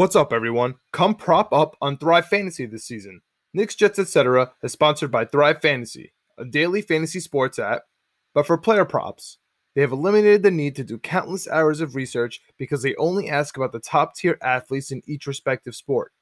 [0.00, 0.76] What's up, everyone?
[0.94, 3.20] Come prop up on Thrive Fantasy this season.
[3.52, 4.50] Knicks, Jets, etc.
[4.62, 7.82] is sponsored by Thrive Fantasy, a daily fantasy sports app,
[8.32, 9.36] but for player props.
[9.74, 13.58] They have eliminated the need to do countless hours of research because they only ask
[13.58, 16.12] about the top tier athletes in each respective sport.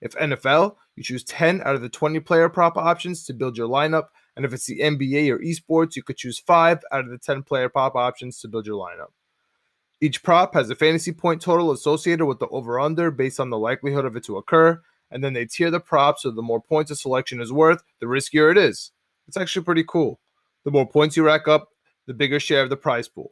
[0.00, 3.68] If NFL, you choose 10 out of the 20 player prop options to build your
[3.68, 7.18] lineup, and if it's the NBA or esports, you could choose 5 out of the
[7.18, 9.12] 10 player prop options to build your lineup.
[10.02, 13.56] Each prop has a fantasy point total associated with the over under based on the
[13.56, 14.82] likelihood of it to occur,
[15.12, 18.06] and then they tier the props so the more points a selection is worth, the
[18.06, 18.90] riskier it is.
[19.28, 20.18] It's actually pretty cool.
[20.64, 21.68] The more points you rack up,
[22.08, 23.30] the bigger share of the prize pool.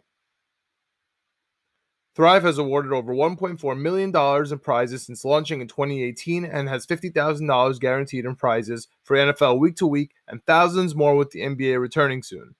[2.14, 4.14] Thrive has awarded over $1.4 million
[4.52, 9.74] in prizes since launching in 2018 and has $50,000 guaranteed in prizes for NFL week
[9.76, 12.54] to week and thousands more with the NBA returning soon.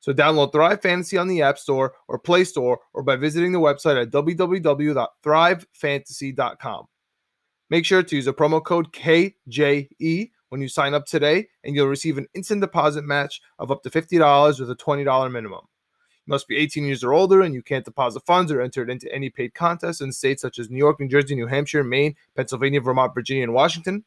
[0.00, 3.58] So download Thrive Fantasy on the App Store or Play Store or by visiting the
[3.58, 6.84] website at www.thrivefantasy.com.
[7.70, 11.88] Make sure to use a promo code KJE when you sign up today, and you'll
[11.88, 15.60] receive an instant deposit match of up to $50 with a $20 minimum.
[16.26, 18.88] You must be 18 years or older, and you can't deposit funds or enter it
[18.88, 22.16] into any paid contests in states such as New York, New Jersey, New Hampshire, Maine,
[22.34, 24.02] Pennsylvania, Vermont, Virginia, and Washington.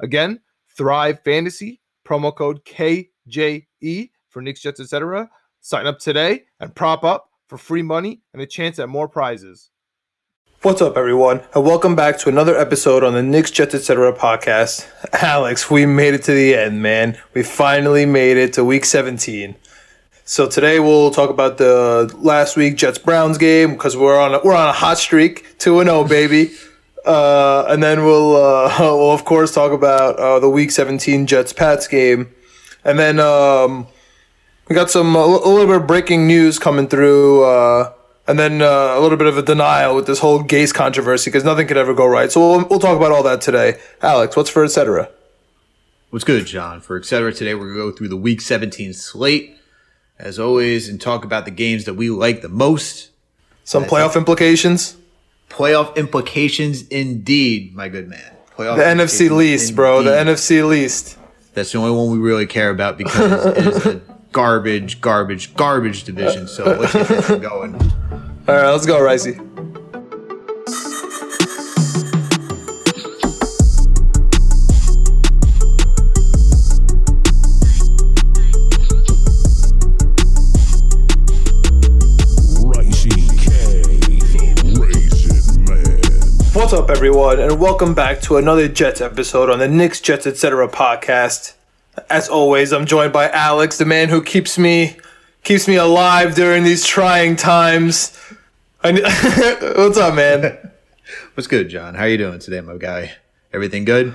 [0.00, 0.40] Again,
[0.76, 5.30] Thrive Fantasy, promo code KJE for Knicks, Jets, etc.
[5.60, 9.70] Sign up today and prop up for free money and a chance at more prizes.
[10.62, 14.12] What's up, everyone, and welcome back to another episode on the Knicks, Jets, etc.
[14.12, 14.88] podcast.
[15.22, 17.16] Alex, we made it to the end, man.
[17.32, 19.54] We finally made it to Week 17.
[20.24, 24.40] So today we'll talk about the last week Jets Browns game because we're on a,
[24.42, 26.52] we're on a hot streak, two and zero, oh, baby.
[27.04, 31.52] Uh, and then we'll uh, we'll of course talk about uh, the Week 17 Jets
[31.52, 32.34] Pats game,
[32.82, 33.86] and then um,
[34.68, 37.92] we got some a little bit of breaking news coming through, uh,
[38.26, 41.44] and then uh, a little bit of a denial with this whole Gase controversy because
[41.44, 42.30] nothing could ever go right.
[42.32, 43.78] So we'll, we'll talk about all that today.
[44.00, 45.10] Alex, what's for etc.
[46.10, 46.80] What's good, John?
[46.80, 47.32] For etc.
[47.32, 49.56] today, we're gonna go through the Week 17 slate
[50.18, 53.10] as always and talk about the games that we like the most.
[53.64, 54.96] Some playoff implications.
[55.50, 58.32] Playoff implications, indeed, my good man.
[58.56, 59.76] Playoff the NFC least, indeed.
[59.76, 60.02] bro.
[60.02, 61.18] The NFC least.
[61.54, 64.00] That's the only one we really care about because it is a
[64.34, 66.48] garbage, garbage, garbage division.
[66.48, 67.74] So let's get this going.
[68.48, 69.38] All right, let's go, Ricey.
[86.54, 90.66] What's up, everyone, and welcome back to another Jets episode on the Knicks, Jets, etc.
[90.68, 91.53] podcast.
[92.10, 94.96] As always, I'm joined by Alex, the man who keeps me
[95.42, 98.16] keeps me alive during these trying times.
[98.80, 100.70] What's up, man?
[101.34, 101.94] What's good, John?
[101.94, 103.12] How are you doing today, my guy?
[103.52, 104.14] Everything good?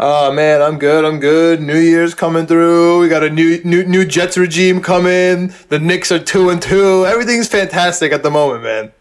[0.00, 1.04] Oh man, I'm good.
[1.04, 1.60] I'm good.
[1.60, 3.00] New Year's coming through.
[3.00, 5.52] We got a new new new Jets regime coming.
[5.70, 7.04] The Knicks are two and two.
[7.04, 8.92] Everything's fantastic at the moment, man.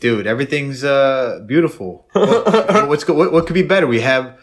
[0.00, 2.06] Dude, everything's uh, beautiful.
[2.12, 3.86] What, what's what, what could be better?
[3.86, 4.38] We have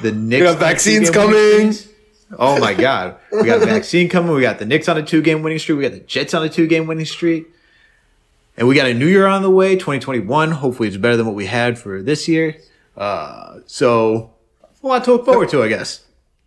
[0.00, 0.54] the Knicks.
[0.54, 1.74] Vaccines coming.
[2.38, 3.16] Oh my God.
[3.30, 4.32] We got the vaccine coming.
[4.32, 5.78] We got the Knicks on a two game winning streak.
[5.78, 7.48] We got the Jets on a two game winning streak.
[8.56, 10.50] And we got a new year on the way, 2021.
[10.52, 12.58] Hopefully it's better than what we had for this year.
[12.96, 14.32] Uh, so
[14.82, 16.04] a lot to look forward to, I guess.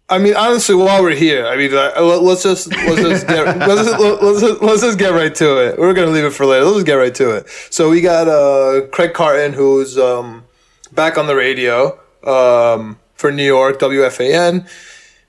[0.08, 4.00] I mean, honestly, while we're here, I mean, let's just let's just get let's just,
[4.00, 5.80] let's just, let's just get right to it.
[5.80, 6.64] We're gonna leave it for later.
[6.64, 7.50] Let's just get right to it.
[7.72, 10.44] So we got uh, Craig Carton, who's um,
[10.92, 14.70] back on the radio um, for New York WFAN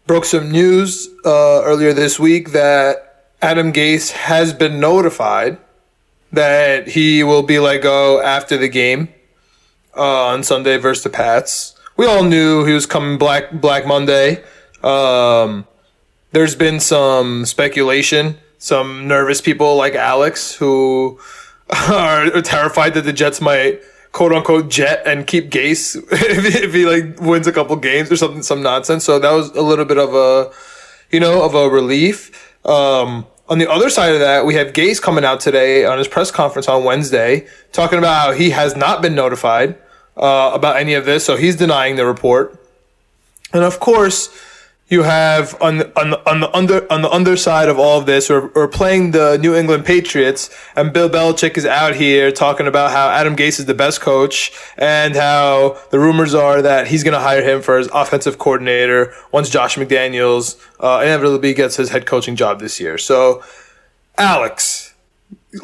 [0.07, 5.59] broke some news uh, earlier this week that Adam Gase has been notified
[6.33, 9.09] that he will be let go after the game
[9.97, 11.75] uh, on Sunday versus the Pats.
[11.97, 14.45] We all knew he was coming Black Black Monday.
[14.83, 15.67] Um,
[16.33, 21.19] there's been some speculation, some nervous people like Alex who
[21.89, 23.81] are terrified that the Jets might
[24.17, 28.17] quote unquote jet and keep Gase if, if, he like wins a couple games or
[28.17, 29.05] something, some nonsense.
[29.05, 30.51] So that was a little bit of a,
[31.11, 32.57] you know, of a relief.
[32.65, 36.09] Um, on the other side of that, we have Gase coming out today on his
[36.09, 39.77] press conference on Wednesday talking about how he has not been notified
[40.17, 41.23] uh, about any of this.
[41.23, 42.59] So he's denying the report.
[43.53, 44.31] And of course,
[44.89, 48.31] you have on the, on on the under on the underside of all of this,
[48.31, 53.09] we're, playing the New England Patriots, and Bill Belichick is out here talking about how
[53.09, 57.21] Adam Gase is the best coach, and how the rumors are that he's going to
[57.21, 62.37] hire him for his offensive coordinator once Josh McDaniels uh, inevitably gets his head coaching
[62.37, 62.97] job this year.
[62.97, 63.43] So,
[64.17, 64.95] Alex,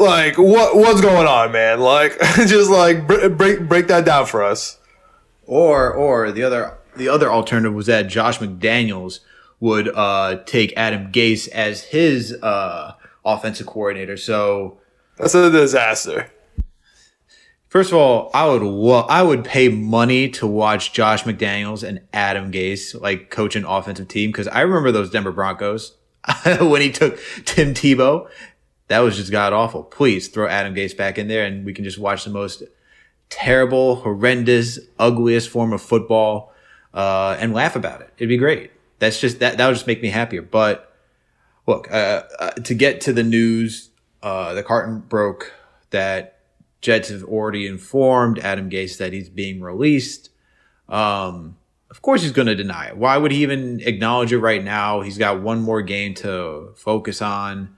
[0.00, 1.78] like what what's going on, man?
[1.78, 4.78] Like just like br- break break that down for us.
[5.46, 9.20] Or or the other the other alternative was that Josh McDaniels
[9.60, 12.94] would uh, take Adam Gase as his uh,
[13.24, 14.16] offensive coordinator.
[14.16, 14.78] So
[15.16, 16.30] that's a disaster.
[17.68, 22.52] First of all, I would I would pay money to watch Josh McDaniels and Adam
[22.52, 25.96] Gase like coach an offensive team because I remember those Denver Broncos
[26.60, 28.28] when he took Tim Tebow.
[28.88, 29.84] That was just god awful.
[29.84, 32.62] Please throw Adam Gase back in there and we can just watch the most
[33.30, 36.51] terrible, horrendous, ugliest form of football
[36.94, 38.12] uh, and laugh about it.
[38.16, 38.70] It'd be great.
[38.98, 40.42] That's just that that would just make me happier.
[40.42, 40.94] But
[41.66, 43.90] look, uh, uh, to get to the news,
[44.22, 45.52] uh, the carton broke
[45.90, 46.38] that
[46.80, 50.30] Jets have already informed Adam Gase that he's being released.
[50.88, 51.56] Um,
[51.90, 52.96] of course, he's going to deny it.
[52.96, 55.02] Why would he even acknowledge it right now?
[55.02, 57.76] He's got one more game to focus on.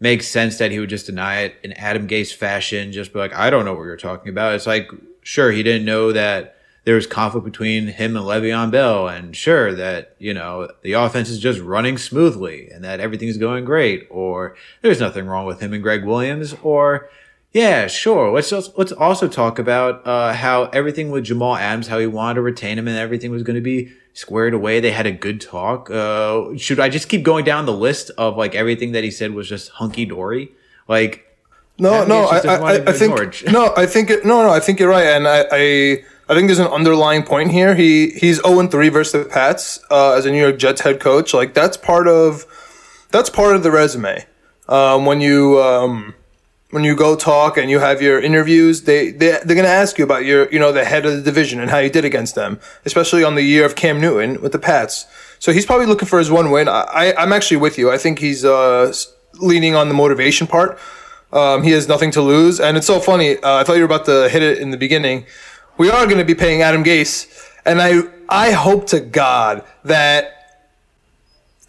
[0.00, 3.34] Makes sense that he would just deny it in Adam Gase fashion, just be like,
[3.34, 4.54] I don't know what you're talking about.
[4.54, 4.90] It's like,
[5.22, 9.74] sure, he didn't know that there was conflict between him and Le'Veon Bell, and sure
[9.74, 14.56] that you know the offense is just running smoothly and that everything's going great, or
[14.82, 17.10] there's nothing wrong with him and Gregg Williams, or
[17.52, 18.30] yeah, sure.
[18.32, 22.34] Let's just, let's also talk about uh, how everything with Jamal Adams, how he wanted
[22.34, 24.78] to retain him, and everything was going to be squared away.
[24.78, 25.90] They had a good talk.
[25.90, 29.32] Uh, should I just keep going down the list of like everything that he said
[29.32, 30.52] was just hunky dory?
[30.86, 31.26] Like,
[31.76, 34.88] no, no, I, I, I think no, I think it, no, no, I think you're
[34.88, 37.74] right, and I, I, I think there's an underlying point here.
[37.74, 41.34] He he's 0 3 versus the Pats uh, as a New York Jets head coach.
[41.34, 42.46] Like that's part of
[43.10, 44.24] that's part of the resume.
[44.68, 46.14] Um, when you um,
[46.70, 50.04] when you go talk and you have your interviews, they, they they're gonna ask you
[50.04, 52.60] about your you know the head of the division and how you did against them,
[52.84, 55.06] especially on the year of Cam Newton with the Pats.
[55.40, 56.68] So he's probably looking for his one win.
[56.68, 56.82] I,
[57.16, 57.90] I am actually with you.
[57.90, 58.94] I think he's uh,
[59.40, 60.78] leaning on the motivation part.
[61.32, 63.36] Um, he has nothing to lose, and it's so funny.
[63.36, 65.26] Uh, I thought you were about to hit it in the beginning.
[65.78, 67.26] We are going to be paying Adam Gase,
[67.64, 70.40] and I I hope to God that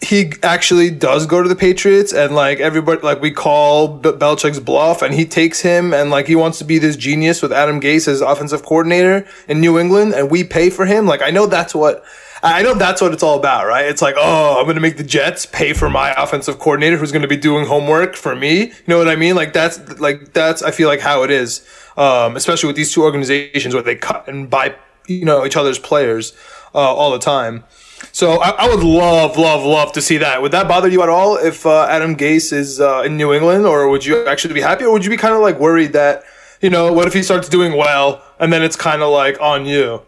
[0.01, 4.59] he actually does go to the Patriots and like everybody like we call B- Belichick's
[4.59, 7.79] bluff and he takes him and like he wants to be this genius with Adam
[7.79, 11.05] Gase as offensive coordinator in New England and we pay for him.
[11.05, 12.03] Like I know that's what
[12.43, 13.85] I know that's what it's all about, right?
[13.85, 17.11] It's like, oh, I'm going to make the Jets pay for my offensive coordinator who's
[17.11, 18.65] going to be doing homework for me.
[18.65, 19.35] You know what I mean?
[19.35, 21.65] Like that's like that's I feel like how it is.
[22.01, 24.75] Um, especially with these two organizations where they cut and buy,
[25.05, 26.33] you know, each other's players
[26.73, 27.63] uh, all the time.
[28.11, 30.41] So I, I, would love, love, love to see that.
[30.41, 33.67] Would that bother you at all if uh, Adam Gase is uh, in New England,
[33.67, 36.23] or would you actually be happy, or would you be kind of like worried that
[36.59, 39.67] you know what if he starts doing well and then it's kind of like on
[39.67, 40.01] you?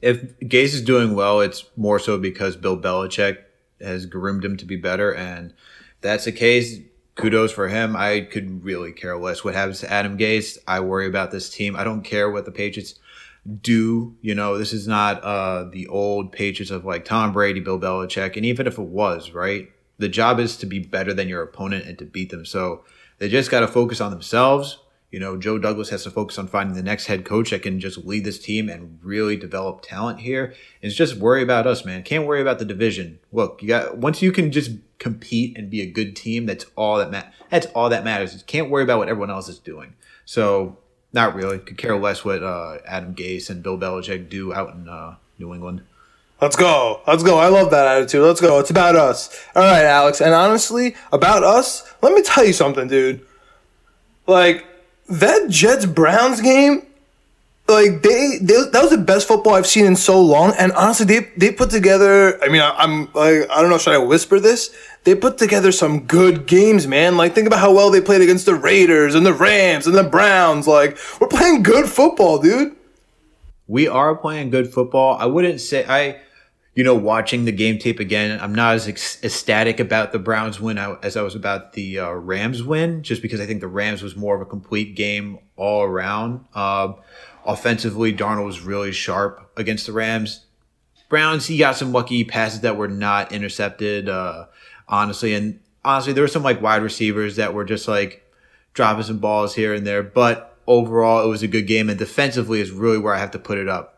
[0.00, 3.38] If Gase is doing well, it's more so because Bill Belichick
[3.80, 5.52] has groomed him to be better, and
[6.00, 6.78] that's the case.
[7.16, 7.96] Kudos for him.
[7.96, 10.58] I could really care less what happens to Adam Gase.
[10.68, 11.74] I worry about this team.
[11.74, 12.98] I don't care what the Patriots
[13.62, 14.14] do.
[14.20, 18.36] You know, this is not uh, the old Patriots of like Tom Brady, Bill Belichick,
[18.36, 21.86] and even if it was, right, the job is to be better than your opponent
[21.86, 22.44] and to beat them.
[22.44, 22.84] So
[23.18, 24.78] they just got to focus on themselves.
[25.10, 27.80] You know, Joe Douglas has to focus on finding the next head coach that can
[27.80, 30.52] just lead this team and really develop talent here.
[30.82, 32.02] It's just worry about us, man.
[32.02, 33.20] Can't worry about the division.
[33.32, 36.98] Look, you got once you can just compete and be a good team, that's all
[36.98, 38.34] that ma- that's all that matters.
[38.34, 39.94] You can't worry about what everyone else is doing.
[40.24, 40.78] So
[41.12, 41.58] not really.
[41.58, 45.54] Could care less what uh, Adam Gase and Bill Belichick do out in uh, New
[45.54, 45.82] England.
[46.40, 47.00] Let's go.
[47.06, 47.38] Let's go.
[47.38, 48.22] I love that attitude.
[48.22, 48.58] Let's go.
[48.58, 49.42] It's about us.
[49.54, 50.20] All right, Alex.
[50.20, 53.24] And honestly, about us, let me tell you something, dude.
[54.26, 54.66] Like,
[55.08, 56.86] that Jets Browns game,
[57.68, 60.52] like, they, they, that was the best football I've seen in so long.
[60.58, 63.94] And honestly, they, they put together, I mean, I, I'm like, I don't know, should
[63.94, 64.76] I whisper this?
[65.06, 67.16] They put together some good games, man.
[67.16, 70.02] Like, think about how well they played against the Raiders and the Rams and the
[70.02, 70.66] Browns.
[70.66, 72.74] Like, we're playing good football, dude.
[73.68, 75.16] We are playing good football.
[75.16, 76.20] I wouldn't say I,
[76.74, 78.40] you know, watching the game tape again.
[78.40, 82.64] I'm not as ecstatic about the Browns win as I was about the uh, Rams
[82.64, 86.46] win, just because I think the Rams was more of a complete game all around.
[86.52, 86.94] Uh,
[87.44, 90.46] offensively, Darnold was really sharp against the Rams.
[91.08, 94.08] Browns, he got some lucky passes that were not intercepted.
[94.08, 94.46] Uh,
[94.88, 95.34] honestly.
[95.34, 98.24] And honestly, there were some like wide receivers that were just like
[98.74, 100.02] dropping some balls here and there.
[100.02, 101.88] But overall, it was a good game.
[101.88, 103.96] And defensively is really where I have to put it up.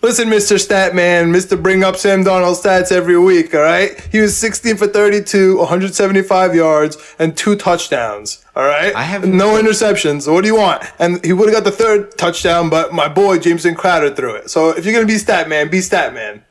[0.00, 0.64] Listen, Mr.
[0.64, 1.60] Statman, Mr.
[1.60, 4.00] Bring Up Sam Darnold stats every week, all right?
[4.12, 8.94] He was 16 for 32, 175 yards, and two touchdowns, all right?
[8.94, 10.22] I have no interceptions.
[10.22, 10.84] So what do you want?
[11.00, 14.50] And he would have got the third touchdown, but my boy Jamison Crowder threw it.
[14.50, 16.44] So if you're going to be Statman, be Statman.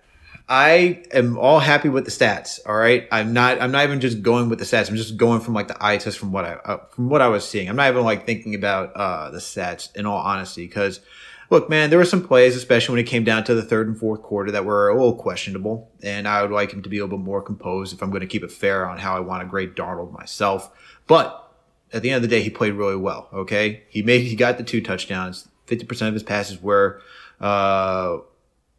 [0.50, 2.60] I am all happy with the stats.
[2.66, 3.62] All right, I'm not.
[3.62, 4.89] I'm not even just going with the stats.
[4.89, 7.27] I'm just going from like the eye test from what I uh, from what I
[7.27, 7.68] was seeing.
[7.68, 10.66] I'm not even like thinking about uh, the stats in all honesty.
[10.66, 11.01] Because
[11.50, 14.00] look, man, there were some plays, especially when it came down to the third and
[14.00, 15.92] fourth quarter, that were a little questionable.
[16.01, 18.22] And I would like him to be a little bit more composed if I'm going
[18.22, 20.72] to keep it fair on how I want to grade Darnold myself.
[21.08, 21.44] But
[21.92, 23.27] at the end of the day, he played really well.
[23.34, 25.50] Okay, he made he got the two touchdowns.
[25.66, 27.01] Fifty percent of his passes were
[27.42, 28.20] uh,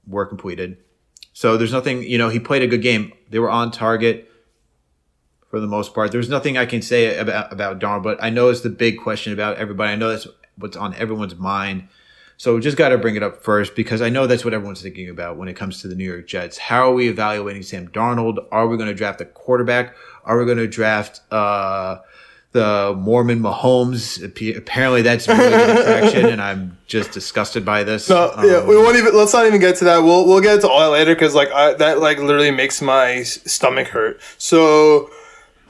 [0.06, 0.78] were completed.
[1.38, 3.12] So there's nothing, you know, he played a good game.
[3.30, 4.28] They were on target
[5.48, 6.10] for the most part.
[6.10, 9.32] There's nothing I can say about about Darnold, but I know it's the big question
[9.32, 9.92] about everybody.
[9.92, 10.26] I know that's
[10.56, 11.86] what's on everyone's mind.
[12.38, 15.10] So just got to bring it up first because I know that's what everyone's thinking
[15.10, 16.58] about when it comes to the New York Jets.
[16.58, 18.44] How are we evaluating Sam Darnold?
[18.50, 19.94] Are we going to draft a quarterback?
[20.24, 21.98] Are we going to draft uh,
[22.52, 24.22] the Mormon Mahomes.
[24.56, 28.08] Apparently, that's really good attraction, and I'm just disgusted by this.
[28.08, 29.14] No, um, yeah, we won't even.
[29.14, 29.98] Let's not even get to that.
[29.98, 33.22] We'll we'll get to all that later because like I, that like literally makes my
[33.22, 34.20] stomach hurt.
[34.38, 35.10] So.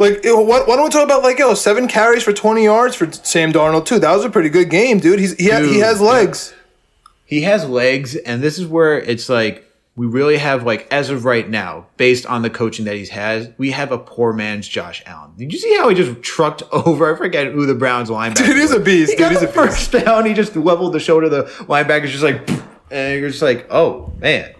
[0.01, 3.11] Like, why, why don't we talk about like yo seven carries for twenty yards for
[3.11, 3.99] Sam Darnold too?
[3.99, 5.19] That was a pretty good game, dude.
[5.19, 6.55] He's he, dude, ha- he has legs.
[7.25, 9.68] He has legs, and this is where it's like
[9.99, 13.53] we really have like as of right now, based on the coaching that he's had,
[13.59, 15.33] we have a poor man's Josh Allen.
[15.37, 17.13] Did you see how he just trucked over?
[17.13, 18.47] I forget who the Browns linebacker.
[18.47, 19.11] Dude, he's a beast.
[19.11, 20.25] He dude, got the first down.
[20.25, 21.27] He just leveled the shoulder.
[21.27, 22.49] of The linebacker's just like,
[22.93, 24.55] and you're just like, oh man.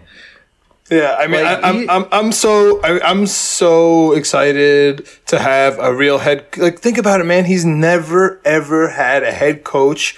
[0.91, 5.39] Yeah, I mean, like, I, am I'm, I'm I'm so I, I'm so excited to
[5.39, 6.47] have a real head.
[6.57, 7.45] Like, think about it, man.
[7.45, 10.17] He's never ever had a head coach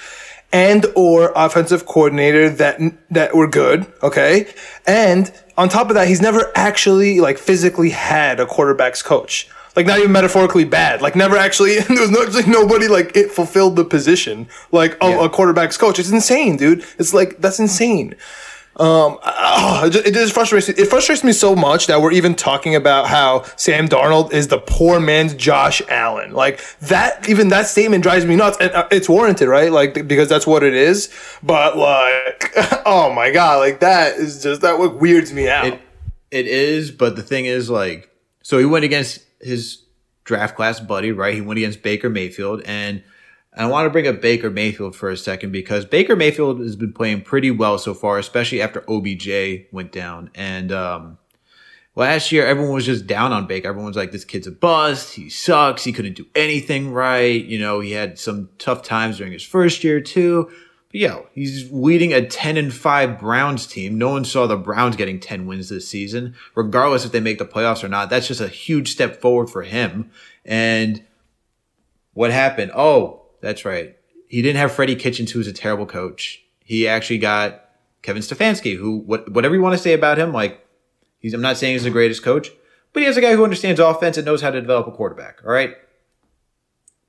[0.54, 2.80] and or offensive coordinator that
[3.10, 4.54] that were good, okay?
[4.86, 9.50] And on top of that, he's never actually like physically had a quarterback's coach.
[9.76, 11.02] Like not even metaphorically bad.
[11.02, 15.12] Like never actually there was no, like nobody like it fulfilled the position like of
[15.12, 15.26] yeah.
[15.26, 16.00] a quarterback's coach.
[16.00, 16.86] It's insane, dude.
[16.98, 18.16] It's like that's insane.
[18.78, 20.76] Um, oh, it, just, it frustrates me.
[20.78, 24.60] It frustrates me so much that we're even talking about how Sam Darnold is the
[24.60, 26.32] poor man's Josh Allen.
[26.32, 28.58] Like that, even that statement drives me nuts.
[28.62, 29.72] And uh, it's warranted, right?
[29.72, 31.10] Like because that's what it is.
[31.44, 32.54] But like,
[32.86, 35.66] oh my god, like that is just that what weirds me out.
[35.66, 35.82] It,
[36.32, 38.10] it is, but the thing is, like,
[38.42, 39.84] so he went against his
[40.24, 41.36] draft class buddy, right?
[41.36, 43.04] He went against Baker Mayfield, and
[43.54, 46.94] I want to bring up Baker Mayfield for a second because Baker Mayfield has been
[46.94, 50.32] playing pretty well so far, especially after OBJ went down.
[50.36, 51.18] And um,
[51.96, 53.68] last year, everyone was just down on Baker.
[53.68, 55.16] Everyone was like, this kid's a bust.
[55.16, 55.84] He sucks.
[55.84, 57.44] He couldn't do anything right.
[57.44, 60.50] You know, he had some tough times during his first year, too.
[60.88, 63.98] But yo, he's leading a 10 and 5 Browns team.
[63.98, 67.46] No one saw the Browns getting 10 wins this season, regardless if they make the
[67.46, 68.10] playoffs or not.
[68.10, 70.10] That's just a huge step forward for him.
[70.46, 71.04] And
[72.14, 72.72] what happened?
[72.76, 73.98] Oh, that's right.
[74.28, 76.42] He didn't have Freddie Kitchens, who was a terrible coach.
[76.64, 77.70] He actually got
[78.02, 80.66] Kevin Stefanski, who what, whatever you want to say about him, like
[81.20, 82.50] he's I'm not saying he's the greatest coach,
[82.94, 85.42] but he has a guy who understands offense and knows how to develop a quarterback.
[85.46, 85.76] All right,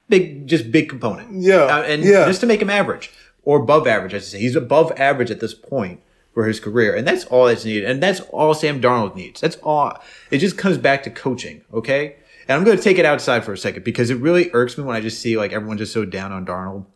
[0.08, 1.42] big, just big component.
[1.42, 2.26] Yeah, uh, and yeah.
[2.26, 3.10] just to make him average
[3.44, 6.00] or above average, I should say, he's above average at this point
[6.34, 9.40] for his career, and that's all that's needed, and that's all Sam Darnold needs.
[9.40, 9.98] That's all.
[10.30, 11.62] It just comes back to coaching.
[11.72, 12.16] Okay,
[12.48, 14.84] and I'm going to take it outside for a second because it really irks me
[14.84, 16.86] when I just see like everyone just so down on Darnold.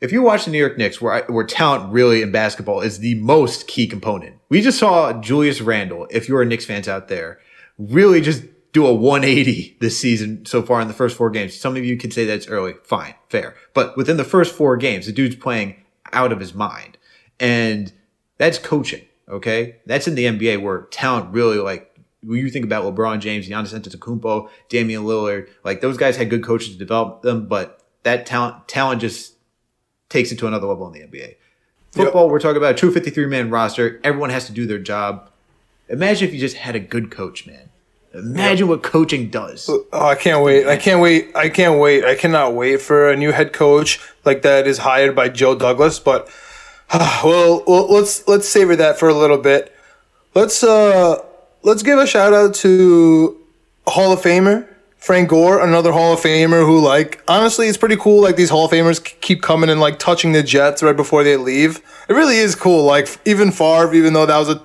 [0.00, 3.00] If you watch the New York Knicks, where, I, where talent really in basketball is
[3.00, 7.08] the most key component, we just saw Julius Randle, if you're a Knicks fans out
[7.08, 7.38] there,
[7.78, 11.58] really just do a 180 this season so far in the first four games.
[11.58, 12.74] Some of you could say that's early.
[12.84, 13.54] Fine, fair.
[13.74, 15.76] But within the first four games, the dude's playing
[16.12, 16.96] out of his mind.
[17.38, 17.92] And
[18.38, 19.76] that's coaching, okay?
[19.86, 21.89] That's in the NBA where talent really like
[22.22, 26.44] when you think about LeBron James, Giannis Antetokounmpo, Damian Lillard, like those guys had good
[26.44, 29.34] coaches to develop them, but that talent talent just
[30.08, 31.36] takes it to another level in the NBA.
[31.92, 32.30] Football, yep.
[32.30, 34.00] we're talking about a true 53 man roster.
[34.04, 35.30] Everyone has to do their job.
[35.88, 37.70] Imagine if you just had a good coach, man.
[38.12, 39.68] Imagine what coaching does.
[39.68, 40.66] Oh, I can't wait.
[40.66, 41.34] I can't wait.
[41.34, 42.04] I can't wait.
[42.04, 46.00] I cannot wait for a new head coach like that is hired by Joe Douglas.
[46.00, 46.28] But
[46.90, 49.74] uh, well, well, let's let's savor that for a little bit.
[50.34, 51.24] Let's uh
[51.62, 53.36] let's give a shout out to
[53.86, 54.66] Hall of Famer
[55.00, 58.20] Frank Gore, another Hall of Famer who, like, honestly, it's pretty cool.
[58.20, 61.38] Like these Hall of Famers keep coming and like touching the Jets right before they
[61.38, 61.80] leave.
[62.08, 62.84] It really is cool.
[62.84, 64.62] Like even Favre, even though that was a,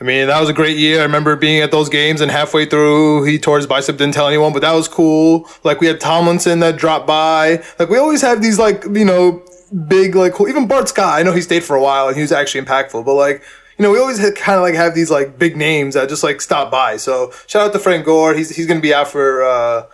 [0.00, 1.00] I mean, that was a great year.
[1.00, 4.26] I remember being at those games and halfway through he tore his bicep, didn't tell
[4.26, 5.46] anyone, but that was cool.
[5.64, 7.62] Like we had Tomlinson that dropped by.
[7.78, 9.44] Like we always have these like you know
[9.86, 10.48] big like cool.
[10.48, 13.04] Even Bart Scott, I know he stayed for a while and he was actually impactful,
[13.04, 13.42] but like
[13.78, 16.40] you know, we always kind of like have these like big names that just like
[16.40, 16.96] stop by.
[16.96, 18.34] So shout out to Frank Gore.
[18.34, 19.86] He's he's gonna be out for uh,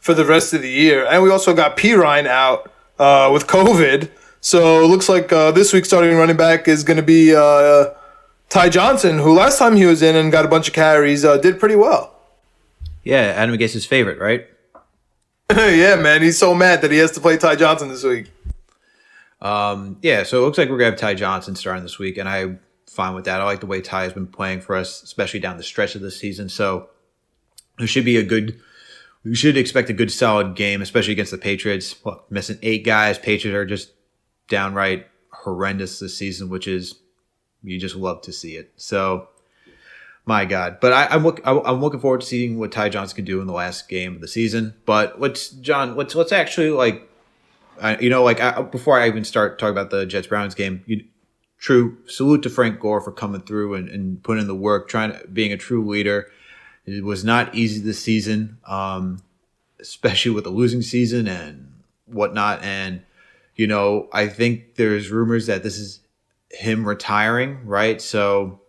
[0.00, 1.06] for the rest of the year.
[1.06, 4.10] And we also got Perine out uh, with COVID.
[4.40, 7.90] So it looks like uh, this week starting running back is gonna be uh,
[8.48, 11.36] Ty Johnson, who last time he was in and got a bunch of carries, uh,
[11.36, 12.14] did pretty well.
[13.04, 14.46] Yeah, Adam gets his favorite, right?
[15.50, 18.30] yeah, man, he's so mad that he has to play Ty Johnson this week.
[19.42, 22.28] Um, yeah, so it looks like we're gonna have Ty Johnson starting this week, and
[22.28, 22.60] I'm
[22.96, 23.40] fine with that.
[23.40, 26.00] I like the way Ty has been playing for us, especially down the stretch of
[26.00, 26.48] the season.
[26.48, 26.88] So
[27.78, 28.60] it should be a good.
[29.24, 31.96] We should expect a good, solid game, especially against the Patriots.
[32.04, 33.18] Well, missing eight guys.
[33.18, 33.92] Patriots are just
[34.48, 36.96] downright horrendous this season, which is
[37.62, 38.72] you just love to see it.
[38.76, 39.28] So,
[40.24, 40.78] my God!
[40.80, 43.46] But I, am look, I'm looking forward to seeing what Ty Johnson can do in
[43.46, 44.74] the last game of the season.
[44.86, 47.08] But let's, John, let's let's actually like,
[47.80, 50.82] uh, you know, like I, before I even start talking about the Jets Browns game,
[50.86, 51.04] you,
[51.58, 55.12] true salute to Frank Gore for coming through and, and putting in the work, trying
[55.12, 56.30] to being a true leader.
[56.84, 59.22] It was not easy this season, um,
[59.80, 61.72] especially with the losing season and
[62.06, 62.62] whatnot.
[62.62, 63.02] And
[63.56, 66.00] you know, I think there's rumors that this is
[66.50, 68.00] him retiring, right?
[68.00, 68.60] So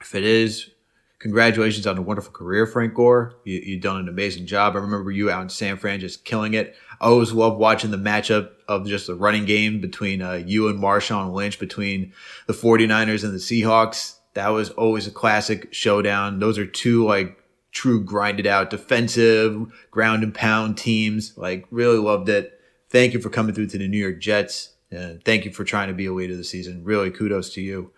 [0.00, 0.70] if it is,
[1.18, 3.34] congratulations on a wonderful career, Frank Gore.
[3.44, 4.76] You, you've done an amazing job.
[4.76, 6.74] I remember you out in San Fran just killing it.
[7.00, 10.80] I always love watching the matchup of just the running game between uh, you and
[10.80, 12.12] Marshawn Lynch, between
[12.46, 14.16] the 49ers and the Seahawks.
[14.34, 16.38] That was always a classic showdown.
[16.38, 21.36] Those are two like true grinded out defensive ground and pound teams.
[21.36, 22.60] Like really loved it.
[22.90, 24.74] Thank you for coming through to the New York Jets.
[24.90, 26.84] And thank you for trying to be a leader of the season.
[26.84, 27.90] Really kudos to you.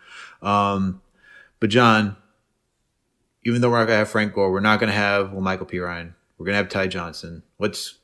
[0.43, 1.03] Um,
[1.61, 2.17] but John,
[3.45, 6.15] even though we're not gonna have Frank Gore, we're not gonna have well Michael Perine.
[6.39, 7.43] We're gonna have Ty Johnson.
[7.59, 7.99] Let's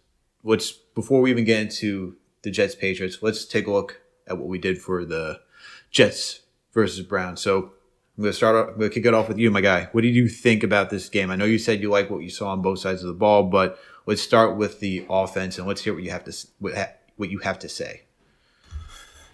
[0.45, 4.49] let's before we even get into the Jets Patriots, let's take a look at what
[4.49, 5.41] we did for the
[5.91, 6.41] Jets
[6.73, 7.41] versus Browns.
[7.41, 7.73] So
[8.17, 8.57] I'm gonna start.
[8.57, 9.89] Off, I'm gonna kick it off with you, my guy.
[9.93, 11.31] What did you think about this game?
[11.31, 13.45] I know you said you like what you saw on both sides of the ball,
[13.45, 17.31] but let's start with the offense and let's hear what you have to what what
[17.31, 18.03] you have to say.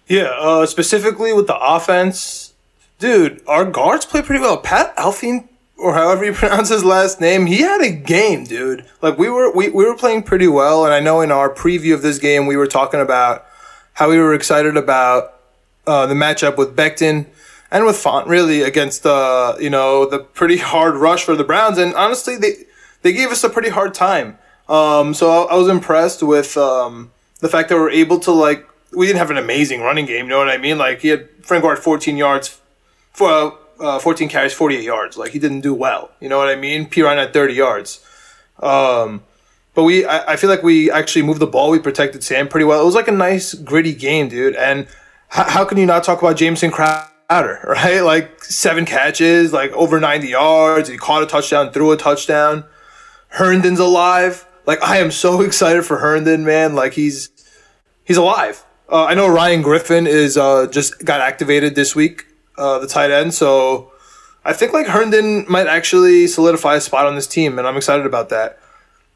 [0.07, 2.53] Yeah, uh, specifically with the offense,
[2.99, 4.57] dude, our guards play pretty well.
[4.57, 8.85] Pat Elflein or however you pronounce his last name, he had a game, dude.
[9.01, 11.93] Like we were we, we were playing pretty well, and I know in our preview
[11.93, 13.45] of this game we were talking about
[13.93, 15.39] how we were excited about
[15.85, 17.27] uh, the matchup with Becton
[17.71, 21.77] and with Fant really against uh, you know the pretty hard rush for the Browns,
[21.77, 22.65] and honestly they
[23.01, 24.37] they gave us a pretty hard time.
[24.69, 28.31] Um, so I, I was impressed with um, the fact that we are able to
[28.31, 30.25] like we didn't have an amazing running game.
[30.25, 30.77] You know what I mean?
[30.77, 32.61] Like he had Frank Gore 14 yards
[33.11, 35.17] for uh, 14 carries, 48 yards.
[35.17, 36.11] Like he didn't do well.
[36.19, 36.87] You know what I mean?
[36.87, 38.05] Perine at 30 yards.
[38.59, 39.23] Um,
[39.73, 41.71] but we, I, I, feel like we actually moved the ball.
[41.71, 42.81] We protected Sam pretty well.
[42.81, 44.55] It was like a nice gritty game, dude.
[44.55, 47.09] And h- how can you not talk about Jamison Crowder,
[47.67, 48.01] right?
[48.01, 50.87] Like seven catches, like over 90 yards.
[50.89, 52.65] He caught a touchdown, threw a touchdown.
[53.29, 54.45] Herndon's alive.
[54.65, 56.75] Like I am so excited for Herndon, man.
[56.75, 57.29] Like he's
[58.03, 58.63] he's alive.
[58.89, 63.11] Uh, I know Ryan Griffin is uh, just got activated this week uh, the tight
[63.11, 63.33] end.
[63.33, 63.91] So
[64.45, 68.05] I think like Herndon might actually solidify a spot on this team, and I'm excited
[68.05, 68.59] about that.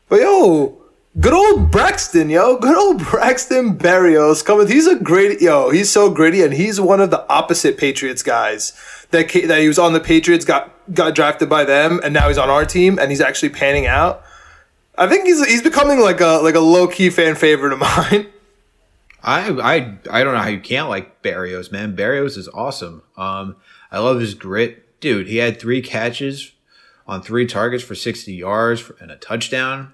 [0.09, 0.77] But yo,
[1.19, 4.67] good old Braxton, yo, good old Braxton Berrios coming.
[4.67, 5.69] He's a great yo.
[5.69, 8.73] He's so gritty, and he's one of the opposite Patriots guys
[9.11, 12.37] that that he was on the Patriots, got got drafted by them, and now he's
[12.37, 14.23] on our team, and he's actually panning out.
[14.97, 17.79] I think he's he's becoming like a like a low key fan favorite of
[18.11, 18.27] mine.
[19.27, 21.97] I I I don't know how you can't like Berrios, man.
[21.97, 23.03] Berrios is awesome.
[23.17, 23.57] Um,
[23.91, 25.27] I love his grit, dude.
[25.27, 26.53] He had three catches
[27.05, 29.93] on three targets for sixty yards and a touchdown.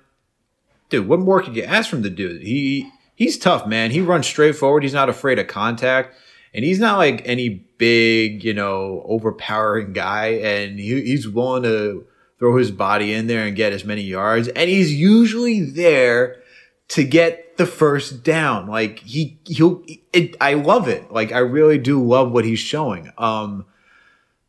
[0.89, 2.43] Dude, what more could you ask from the dude?
[2.43, 3.89] He he's tough, man.
[3.89, 4.83] He runs straight forward.
[4.83, 6.15] He's not afraid of contact,
[6.53, 10.27] and he's not like any big, you know, overpowering guy.
[10.27, 12.05] And he, he's willing to
[12.37, 14.47] throw his body in there and get as many yards.
[14.49, 16.42] And he's usually there
[16.89, 18.67] to get the first down.
[18.67, 21.11] Like he he'll it, I love it.
[21.11, 23.11] Like I really do love what he's showing.
[23.17, 23.65] Um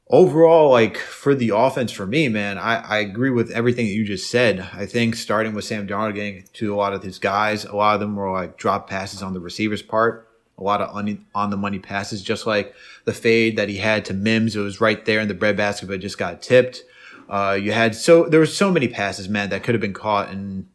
[0.09, 4.05] overall like for the offense for me, man, I, I agree with everything that you
[4.05, 4.68] just said.
[4.73, 7.94] I think starting with Sam Darnold getting to a lot of his guys, a lot
[7.94, 10.29] of them were like drop passes on the receiver's part.
[10.57, 12.75] A lot of on, on the money passes, just like
[13.07, 14.55] the fade that he had to Mims.
[14.55, 16.85] It was right there in the breadbasket, but just got tipped.
[17.29, 20.29] Uh, you had so there were so many passes, man, that could have been caught,
[20.31, 20.68] and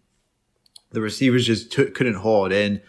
[0.92, 2.82] the receivers just couldn't hold in.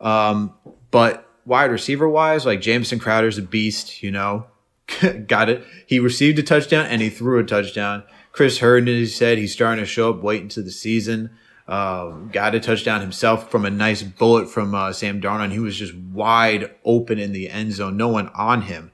[0.00, 0.54] Um,
[0.90, 4.46] but wide receiver wise, like Jamison Crowder's a beast, you know,
[5.26, 5.64] got it.
[5.86, 8.04] He received a touchdown and he threw a touchdown.
[8.32, 11.30] Chris Herndon, he said he's starting to show up late into the season.
[11.66, 15.52] Um, got a touchdown himself from a nice bullet from uh, Sam Darnold.
[15.52, 18.90] He was just wide open in the end zone, no one on him.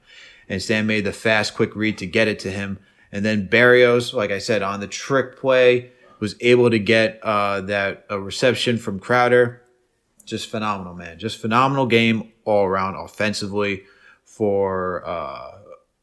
[0.47, 2.79] And Sam made the fast, quick read to get it to him.
[3.11, 7.61] And then Berrios, like I said, on the trick play, was able to get uh,
[7.61, 9.61] that a reception from Crowder.
[10.25, 11.19] Just phenomenal, man.
[11.19, 13.83] Just phenomenal game all around offensively
[14.23, 15.57] for uh,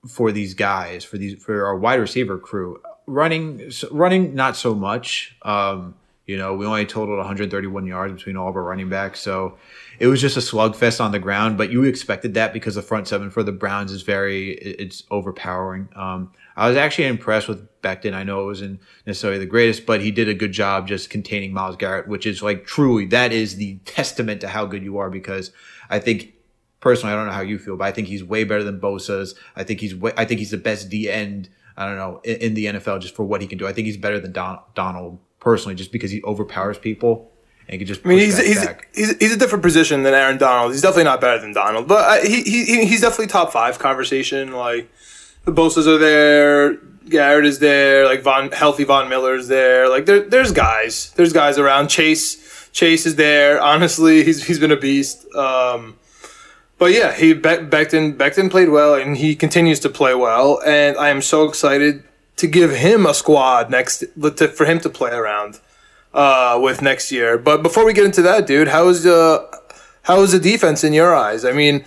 [0.09, 2.81] for these guys, for these for our wide receiver crew.
[3.07, 5.37] Running, running, not so much.
[5.43, 5.95] Um,
[6.27, 9.59] you know, we only totaled 131 yards between all of our running backs, so
[9.99, 11.59] it was just a slugfest on the ground.
[11.59, 15.91] But you expected that because the front seven for the Browns is very, it's overpowering.
[15.95, 18.15] Um, I was actually impressed with Becton.
[18.15, 21.53] I know it wasn't necessarily the greatest, but he did a good job just containing
[21.53, 25.11] Myles Garrett, which is like truly that is the testament to how good you are.
[25.11, 25.51] Because
[25.91, 26.35] I think
[26.81, 29.35] personally, I don't know how you feel, but I think he's way better than Bosa's.
[29.57, 31.49] I think he's way, I think he's the best D end.
[31.77, 33.67] I don't know in, in, the NFL just for what he can do.
[33.67, 37.33] I think he's better than Don, Donald personally, just because he overpowers people
[37.69, 38.05] and can just.
[38.05, 40.73] I mean, he's he's, he's, he's a different position than Aaron Donald.
[40.73, 44.53] He's definitely not better than Donald, but uh, he, he he's definitely top five conversation.
[44.53, 44.91] Like
[45.45, 46.75] the Bosa's are there,
[47.09, 49.89] Garrett is there, like Von healthy Von Miller's there.
[49.89, 51.89] Like there there's guys, there's guys around.
[51.89, 53.61] Chase Chase is there.
[53.73, 55.27] Honestly, he's he's been a beast.
[55.35, 55.97] Um,
[56.79, 60.61] but yeah, he Be- Becton Becton played well, and he continues to play well.
[60.67, 62.05] And I am so excited
[62.37, 65.61] to give him a squad next to, for him to play around
[66.13, 67.39] uh, with next year.
[67.39, 69.47] But before we get into that, dude, how is the
[70.03, 71.45] how is the defense in your eyes?
[71.45, 71.85] I mean,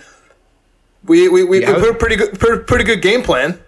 [1.08, 3.60] we we, we, yeah, we put a pretty good pretty good game plan.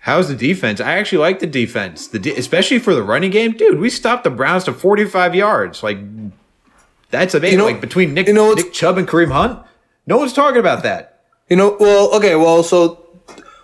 [0.00, 0.80] How's the defense?
[0.80, 3.78] I actually like the defense, the de- especially for the running game, dude.
[3.78, 5.82] We stopped the Browns to 45 yards.
[5.82, 5.98] Like
[7.10, 7.52] that's amazing.
[7.52, 9.60] You know, like between Nick, you know, Nick Chubb and Kareem Hunt,
[10.06, 11.24] no one's talking about that.
[11.48, 13.06] You know, well, okay, well, so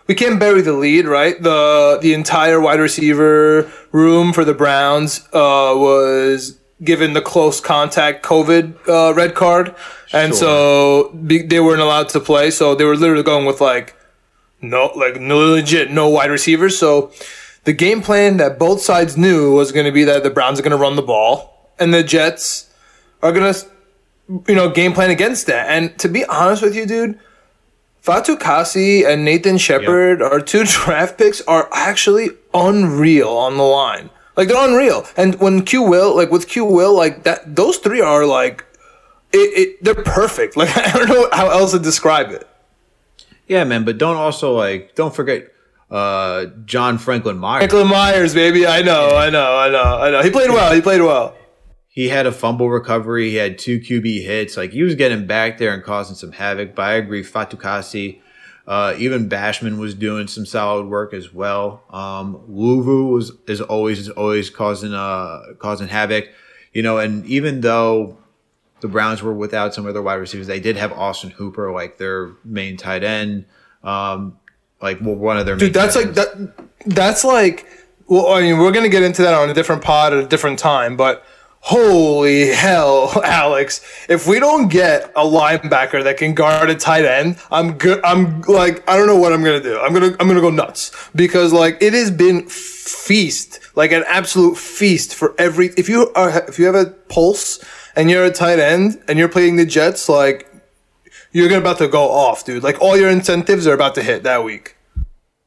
[0.06, 1.40] we can't bury the lead, right?
[1.40, 8.24] The the entire wide receiver room for the Browns uh, was given the close contact
[8.24, 9.74] COVID uh, red card,
[10.12, 10.40] and sure.
[10.40, 12.50] so be, they weren't allowed to play.
[12.50, 13.96] So they were literally going with like
[14.60, 16.76] no, like no legit no wide receivers.
[16.78, 17.12] So
[17.64, 20.62] the game plan that both sides knew was going to be that the Browns are
[20.62, 22.70] going to run the ball and the Jets
[23.22, 23.66] are going to
[24.48, 25.68] you know game plan against that.
[25.68, 27.18] And to be honest with you, dude.
[28.02, 30.30] Fatukasi and Nathan Shepherd, yep.
[30.30, 34.10] our two draft picks, are actually unreal on the line.
[34.37, 35.07] Like they're unreal.
[35.16, 38.64] And when Q will, like with Q will, like that, those three are like,
[39.33, 40.57] it, it, they're perfect.
[40.57, 42.49] Like I don't know how else to describe it.
[43.47, 43.85] Yeah, man.
[43.85, 45.53] But don't also like don't forget
[45.90, 47.61] uh John Franklin Myers.
[47.70, 48.66] Franklin Myers, baby.
[48.66, 49.16] I know.
[49.16, 50.23] I know, I know, I know.
[50.23, 50.73] He played well.
[50.75, 51.37] He played well.
[51.88, 53.31] He had a fumble recovery.
[53.31, 54.57] He had two QB hits.
[54.57, 56.75] Like he was getting back there and causing some havoc.
[56.75, 58.20] But I agree, Fatukasi
[58.66, 61.83] uh, even Basham was doing some solid work as well.
[61.90, 66.29] Um, Luvu was is always is always causing uh causing havoc,
[66.72, 66.98] you know.
[66.98, 68.16] And even though
[68.81, 71.98] the Browns were without some of their wide receivers, they did have Austin Hooper like
[71.98, 73.44] their main tight end,
[73.83, 74.38] um,
[74.81, 75.74] like well, one of their dude.
[75.74, 76.55] that's like that.
[76.87, 77.66] That's like
[78.07, 80.59] well, I mean, we're gonna get into that on a different pod at a different
[80.59, 81.22] time, but
[81.64, 87.38] holy hell, Alex, if we don't get a linebacker that can guard a tight end,
[87.50, 88.05] I'm good.
[88.05, 89.79] I'm like, I don't know what I'm going to do.
[89.81, 93.92] I'm going to, I'm going to go nuts because like it has been feast, like
[93.92, 97.64] an absolute feast for every, if you are, if you have a pulse
[97.96, 100.46] and you're a tight end and you're playing the Jets, like
[101.33, 102.62] you're gonna about to go off, dude.
[102.62, 104.77] Like all your incentives are about to hit that week.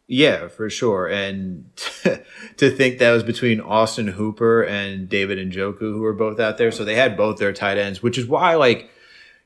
[0.08, 1.08] Yeah, for sure.
[1.08, 1.70] And
[2.58, 6.72] to think that was between Austin Hooper and David Njoku, who were both out there.
[6.72, 8.90] So they had both their tight ends, which is why, like,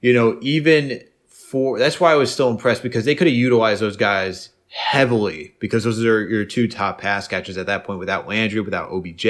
[0.01, 3.81] you know, even for that's why I was still impressed because they could have utilized
[3.81, 8.27] those guys heavily because those are your two top pass catchers at that point without
[8.27, 9.25] Landry, without OBJ,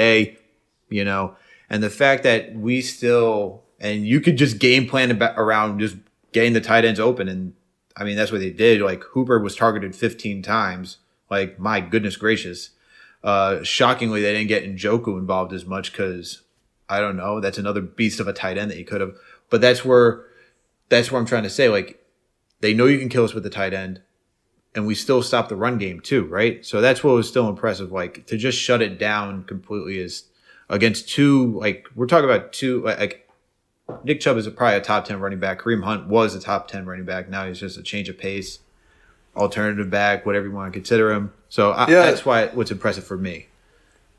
[0.89, 1.35] you know.
[1.69, 5.95] And the fact that we still, and you could just game plan about, around just
[6.33, 7.29] getting the tight ends open.
[7.29, 7.53] And
[7.95, 8.81] I mean, that's what they did.
[8.81, 10.97] Like Hooper was targeted 15 times
[11.31, 12.71] like, my goodness gracious.
[13.23, 16.41] Uh, shockingly, they didn't get Njoku involved as much because
[16.89, 17.39] I don't know.
[17.39, 19.15] That's another beast of a tight end that you could have.
[19.49, 20.25] But that's where
[20.89, 21.69] that's where I'm trying to say.
[21.69, 22.05] Like,
[22.59, 24.01] they know you can kill us with the tight end,
[24.75, 26.65] and we still stop the run game too, right?
[26.65, 27.91] So that's what was still impressive.
[27.91, 30.25] Like to just shut it down completely is
[30.69, 31.57] against two.
[31.57, 32.83] Like we're talking about two.
[32.83, 33.29] Like
[34.03, 35.61] Nick Chubb is probably a top ten running back.
[35.61, 37.29] Kareem Hunt was a top ten running back.
[37.29, 38.59] Now he's just a change of pace
[39.35, 41.33] alternative back, whatever you want to consider him.
[41.49, 42.01] So I, yeah.
[42.03, 43.47] that's why what's impressive for me.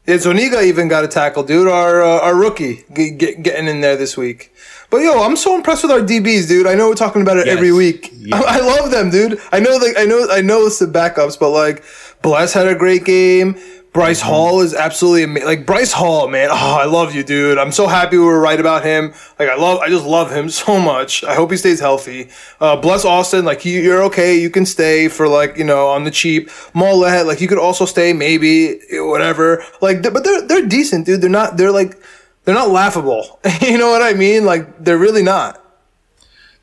[0.07, 1.68] Yeah, Zuniga even got a tackle, dude.
[1.68, 4.53] Our uh, our rookie get, get, getting in there this week.
[4.90, 6.66] But yo, I'm so impressed with our DBs, dude.
[6.66, 7.57] I know we're talking about it yes.
[7.57, 8.11] every week.
[8.12, 8.44] Yes.
[8.46, 9.40] I, I, love them, dude.
[9.51, 11.83] I know, like, I know, I know it's the backups, but like,
[12.20, 13.57] Bless had a great game.
[13.93, 14.29] Bryce mm-hmm.
[14.29, 15.47] Hall is absolutely amazing.
[15.47, 16.49] Like Bryce Hall, man.
[16.51, 17.59] Oh, I love you, dude.
[17.59, 19.13] I'm so happy we were right about him.
[19.39, 21.23] Like I love, I just love him so much.
[21.25, 22.31] I hope he stays healthy.
[22.59, 23.45] Uh, bless Austin.
[23.45, 24.41] Like you're okay.
[24.41, 26.49] You can stay for like you know on the cheap.
[26.75, 29.63] Maulet, like you could also stay maybe whatever.
[29.83, 31.21] Like, but they're they're decent, dude.
[31.21, 31.59] They're not.
[31.59, 31.99] They're like
[32.45, 33.41] they're not laughable.
[33.61, 34.47] you know what I mean?
[34.47, 35.59] Like they're really not.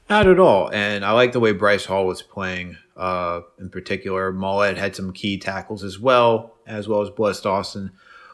[0.10, 0.72] Not at all.
[0.72, 2.78] And I like the way Bryce Hall was playing.
[2.98, 7.92] Uh, in particular, Maulet had some key tackles as well, as well as Bless Austin.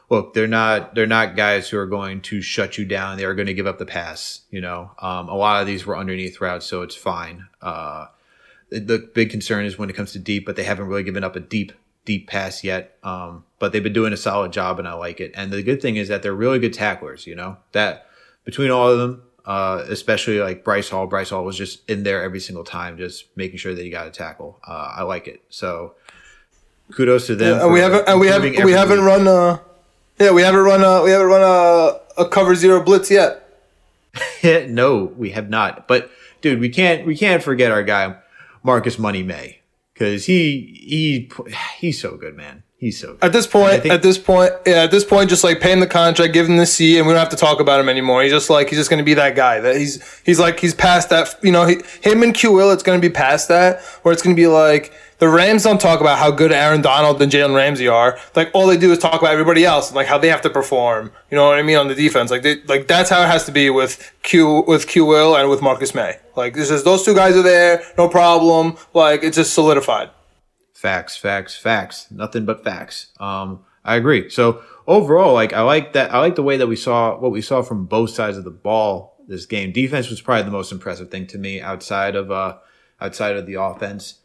[0.10, 3.17] Look, they're not they're not guys who are going to shut you down.
[3.17, 4.41] They are going to give up the pass.
[4.52, 7.48] You know, um, a lot of these were underneath routes, so it's fine.
[7.62, 8.08] Uh,
[8.69, 11.24] the, the big concern is when it comes to deep, but they haven't really given
[11.24, 11.71] up a deep
[12.04, 12.98] deep pass yet.
[13.04, 15.32] Um, but they've been doing a solid job, and I like it.
[15.34, 17.26] And the good thing is that they're really good tacklers.
[17.26, 18.08] You know that
[18.43, 21.08] between all of them, uh, especially like Bryce Hall.
[21.08, 24.08] Bryce Hall was just in there every single time, just making sure that he got
[24.08, 24.60] a tackle.
[24.67, 25.43] Uh, I like it.
[25.50, 25.95] So
[26.91, 27.58] kudos to them.
[27.58, 29.60] Yeah, and we haven't and we haven't we haven't run uh
[30.19, 33.41] yeah we haven't run uh we haven't run a a cover zero blitz yet.
[34.69, 35.88] no, we have not.
[35.88, 36.10] But
[36.41, 38.15] dude, we can't we can't forget our guy
[38.63, 39.62] Marcus Money Maye
[39.93, 41.32] because he he
[41.78, 42.63] he's so good, man.
[42.78, 43.24] He's so good.
[43.24, 45.88] At this point, think, at this point, yeah, at this point, just like paying the
[45.88, 48.21] contract, give him the C, and we don't have to talk about him anymore.
[48.21, 49.60] He's just like he's just going to be that guy.
[49.60, 51.39] That he's he's like he's past that.
[51.41, 54.21] You know, he, him and Q Will, it's going to be past that, where it's
[54.21, 57.56] going to be like the Rams don't talk about how good Aaron Donald and Jalen
[57.56, 58.19] Ramsey are.
[58.36, 60.49] Like all they do is talk about everybody else and like how they have to
[60.49, 61.12] perform.
[61.32, 62.32] You know what I mean on the defense.
[62.32, 65.49] Like they, like that's how it has to be with Q with Q Will and
[65.49, 66.19] with Marcus Maye.
[66.36, 68.78] Like this is those two guys are there, no problem.
[68.93, 70.10] Like it's just solidified.
[70.73, 72.08] Facts, facts, facts.
[72.12, 73.08] Nothing but facts.
[73.19, 74.30] Um, I agree.
[74.30, 76.13] So overall, like I like that.
[76.13, 78.51] I like the way that we saw what we saw from both sides of the
[78.51, 79.71] ball this game.
[79.71, 82.58] Defense was probably the most impressive thing to me outside of uh
[82.99, 84.19] outside of the offense.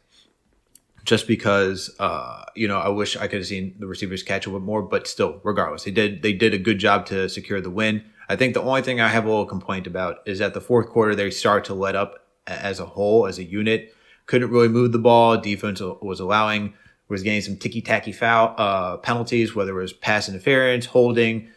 [1.04, 4.50] Just because uh, you know, I wish I could have seen the receivers catch a
[4.50, 7.70] bit more, but still, regardless, they did they did a good job to secure the
[7.70, 8.04] win.
[8.28, 10.88] I think the only thing I have a little complaint about is that the fourth
[10.88, 13.94] quarter they start to let up as a whole, as a unit
[14.26, 15.36] couldn't really move the ball.
[15.36, 16.74] Defense was allowing
[17.08, 21.48] was getting some ticky tacky foul uh, penalties, whether it was pass interference, holding.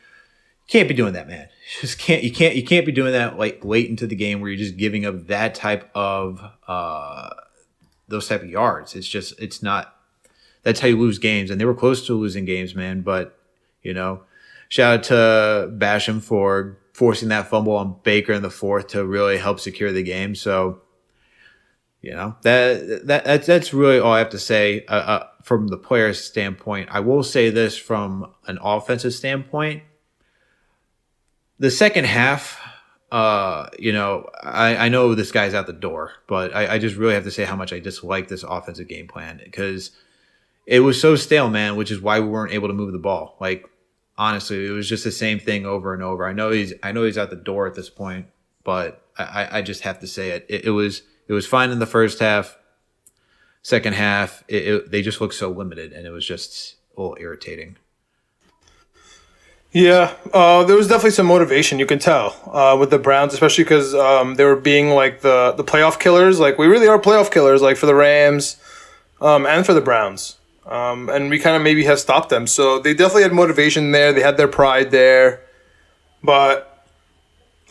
[0.68, 1.50] Can't be doing that, man.
[1.82, 4.50] Just can't you can't you can't be doing that like late into the game where
[4.50, 7.30] you're just giving up that type of uh,
[8.14, 8.96] those type of yards.
[8.96, 9.96] It's just it's not.
[10.62, 13.02] That's how you lose games, and they were close to losing games, man.
[13.02, 13.38] But
[13.82, 14.24] you know,
[14.70, 19.38] shout out to Basham for forcing that fumble on Baker in the fourth to really
[19.38, 20.36] help secure the game.
[20.36, 20.82] So
[22.02, 25.68] you know that that that's, that's really all I have to say uh, uh, from
[25.68, 26.90] the player's standpoint.
[26.92, 29.84] I will say this from an offensive standpoint.
[31.60, 32.60] The second half,
[33.14, 36.96] uh, you know, I, I know this guy's out the door, but I, I just
[36.96, 39.92] really have to say how much I dislike this offensive game plan because
[40.66, 41.76] it was so stale, man.
[41.76, 43.38] Which is why we weren't able to move the ball.
[43.40, 43.70] Like
[44.18, 46.26] honestly, it was just the same thing over and over.
[46.26, 48.26] I know he's I know he's out the door at this point,
[48.64, 50.48] but I, I just have to say it.
[50.50, 52.58] It, it was it was fine in the first half.
[53.62, 57.16] Second half, it, it, they just looked so limited, and it was just a little
[57.20, 57.78] irritating.
[59.74, 63.64] Yeah, uh, there was definitely some motivation you can tell uh, with the Browns, especially
[63.64, 66.40] because um, they were being like the the playoff killers.
[66.40, 68.58] Like we really are playoff killers, like for the Rams
[69.20, 72.46] um, and for the Browns, um, and we kind of maybe have stopped them.
[72.46, 74.14] So they definitely had motivation there.
[74.14, 75.42] They had their pride there,
[76.24, 76.70] but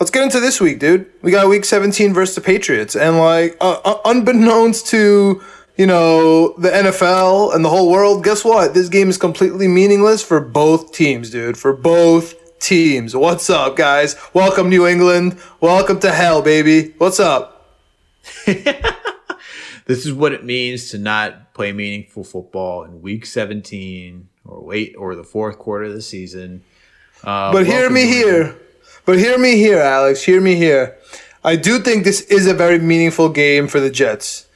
[0.02, 1.06] Let's get into this week, dude.
[1.22, 2.96] We got week 17 versus the Patriots.
[2.96, 5.40] And, like, uh, uh, unbeknownst to,
[5.76, 8.74] you know, the NFL and the whole world, guess what?
[8.74, 11.56] This game is completely meaningless for both teams, dude.
[11.56, 13.16] For both teams.
[13.16, 14.16] What's up, guys?
[14.34, 15.38] Welcome, New England.
[15.60, 16.94] Welcome to hell, baby.
[16.98, 17.78] What's up?
[18.44, 24.94] this is what it means to not play meaningful football in week 17 or wait
[24.96, 26.62] or the fourth quarter of the season.
[27.24, 28.56] Uh, but hear me here.
[29.06, 30.22] But hear me here, Alex.
[30.22, 30.98] Hear me here.
[31.42, 34.46] I do think this is a very meaningful game for the Jets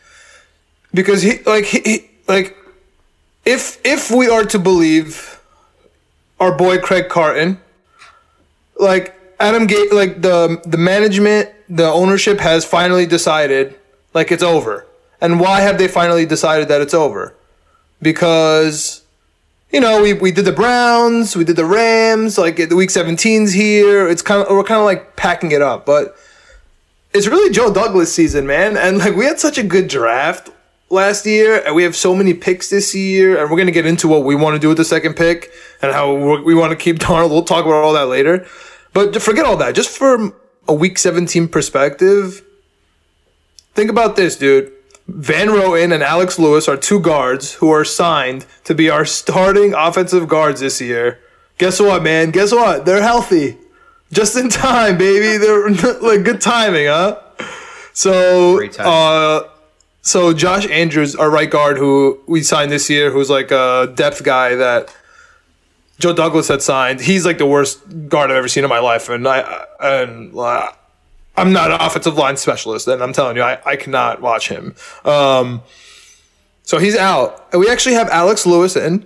[0.93, 2.57] because he like he, he like
[3.45, 5.41] if if we are to believe
[6.41, 7.61] our boy Craig Carton,
[8.79, 13.79] like Adam Gase, like the the management, the ownership has finally decided
[14.15, 14.87] like it's over.
[15.21, 17.35] And why have they finally decided that it's over?
[18.03, 19.03] Because
[19.73, 23.53] you know, we, we did the Browns, we did the Rams, like the week 17's
[23.53, 24.09] here.
[24.09, 26.17] It's kind of, we're kind of like packing it up, but
[27.13, 28.77] it's really Joe Douglas season, man.
[28.77, 30.51] And like we had such a good draft
[30.91, 33.87] last year, and we have so many picks this year, and we're going to get
[33.87, 35.51] into what we want to do with the second pick
[35.83, 37.31] and how we want to keep Darnold.
[37.31, 38.47] We'll talk about all that later.
[38.93, 39.75] But forget all that.
[39.75, 40.35] Just from
[40.69, 42.43] a week 17 perspective,
[43.75, 44.73] think about this, dude.
[45.09, 49.73] Van Roten and Alex Lewis are two guards who are signed to be our starting
[49.73, 51.21] offensive guards this year.
[51.59, 52.33] Guess what, man?
[52.33, 52.85] Guess what?
[52.85, 53.57] They're healthy.
[54.13, 55.37] Just in time, baby.
[55.39, 55.71] They're
[56.01, 57.21] like good timing, huh?
[57.93, 59.49] So, uh,
[60.07, 64.23] so Josh Andrews, our right guard, who we signed this year, who's like a depth
[64.23, 64.95] guy that
[65.99, 67.01] Joe Douglas had signed.
[67.01, 70.71] He's like the worst guard I've ever seen in my life, and I and uh,
[71.37, 74.77] I'm not an offensive line specialist, and I'm telling you, I, I cannot watch him.
[75.05, 75.63] Um,
[76.63, 77.45] so he's out.
[77.51, 79.05] And we actually have Alex Lewis in.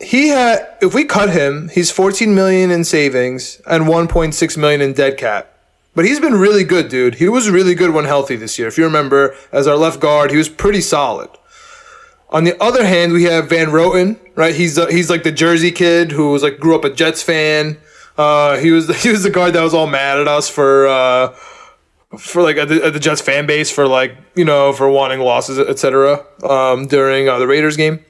[0.00, 4.94] He had if we cut him, he's 14 million in savings and 1.6 million in
[4.94, 5.51] dead cap.
[5.94, 7.16] But he's been really good, dude.
[7.16, 8.68] He was really good when healthy this year.
[8.68, 11.28] If you remember, as our left guard, he was pretty solid.
[12.30, 14.54] On the other hand, we have Van Roten, right?
[14.54, 17.76] He's he's like the Jersey kid who was like grew up a Jets fan.
[18.16, 21.28] Uh, he was he was the guard that was all mad at us for uh,
[22.18, 25.58] for like at the, the, Jets fan base for like you know for wanting losses,
[25.58, 26.24] etc.
[26.42, 28.02] Um, during uh, the Raiders game.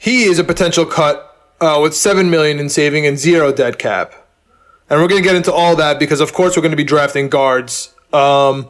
[0.00, 4.27] He is a potential cut uh, with seven million in saving and zero dead cap.
[4.90, 6.84] And we're going to get into all that because, of course, we're going to be
[6.84, 7.94] drafting guards.
[8.12, 8.68] Um,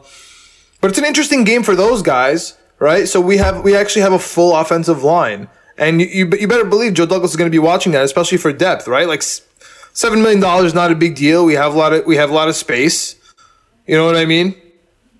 [0.81, 3.07] but it's an interesting game for those guys, right?
[3.07, 6.65] So we have we actually have a full offensive line, and you you, you better
[6.65, 9.07] believe Joe Douglas is going to be watching that, especially for depth, right?
[9.07, 9.23] Like
[9.93, 11.45] seven million dollars is not a big deal.
[11.45, 13.15] We have a lot of we have a lot of space.
[13.87, 14.55] You know what I mean?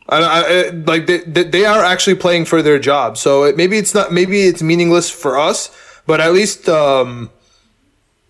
[0.08, 3.18] I, I, like they, they are actually playing for their job.
[3.18, 5.70] So it, maybe it's not maybe it's meaningless for us,
[6.06, 7.30] but at least um,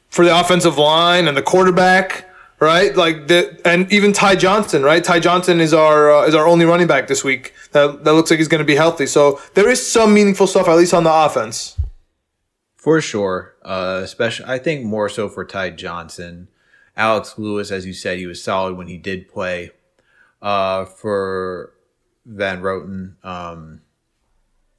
[0.10, 2.29] for the offensive line and the quarterback
[2.60, 2.96] right?
[2.96, 5.04] Like the and even Ty Johnson, right?
[5.04, 7.54] Ty Johnson is our uh, is our only running back this week.
[7.72, 9.06] That that looks like he's going to be healthy.
[9.06, 11.78] So there is some meaningful stuff at least on the offense.
[12.76, 16.48] For sure, uh, especially I think more so for Ty Johnson.
[16.96, 19.72] Alex Lewis, as you said, he was solid when he did play.
[20.42, 21.74] Uh, for
[22.26, 23.82] Van Roten, um,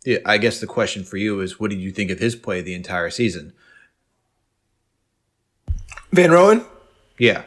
[0.04, 2.62] yeah, I guess the question for you is, what did you think of his play
[2.62, 3.52] the entire season?
[6.12, 6.64] Van Roten.
[7.18, 7.42] Yeah.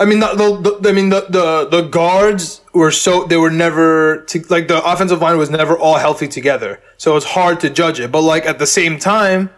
[0.00, 4.22] I mean, the, the, I mean the, the the guards were so they were never
[4.28, 8.00] to, like the offensive line was never all healthy together, so it's hard to judge
[8.00, 8.10] it.
[8.10, 9.50] But like at the same time,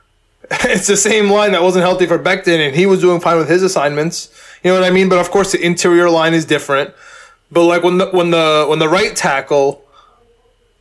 [0.50, 3.50] it's the same line that wasn't healthy for Becton, and he was doing fine with
[3.50, 4.32] his assignments.
[4.64, 5.10] You know what I mean?
[5.10, 6.94] But of course, the interior line is different.
[7.52, 9.84] But like when the when the when the right tackle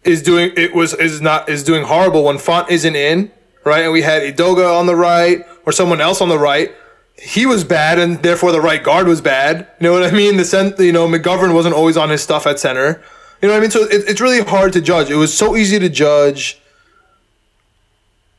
[0.06, 3.34] is doing it was is not is doing horrible when Fant isn't in
[3.66, 6.74] right, and we had Edoga on the right or someone else on the right
[7.22, 9.68] he was bad and therefore the right guard was bad.
[9.80, 10.38] You know what I mean?
[10.38, 13.02] The cent, you know, McGovern wasn't always on his stuff at center.
[13.42, 13.72] You know what I mean?
[13.72, 15.10] So it, it's really hard to judge.
[15.10, 16.60] It was so easy to judge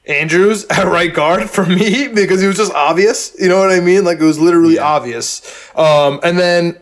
[0.07, 3.35] Andrews at right guard for me because it was just obvious.
[3.39, 4.05] You know what I mean?
[4.05, 4.87] Like it was literally yeah.
[4.87, 5.71] obvious.
[5.77, 6.79] Um, and then,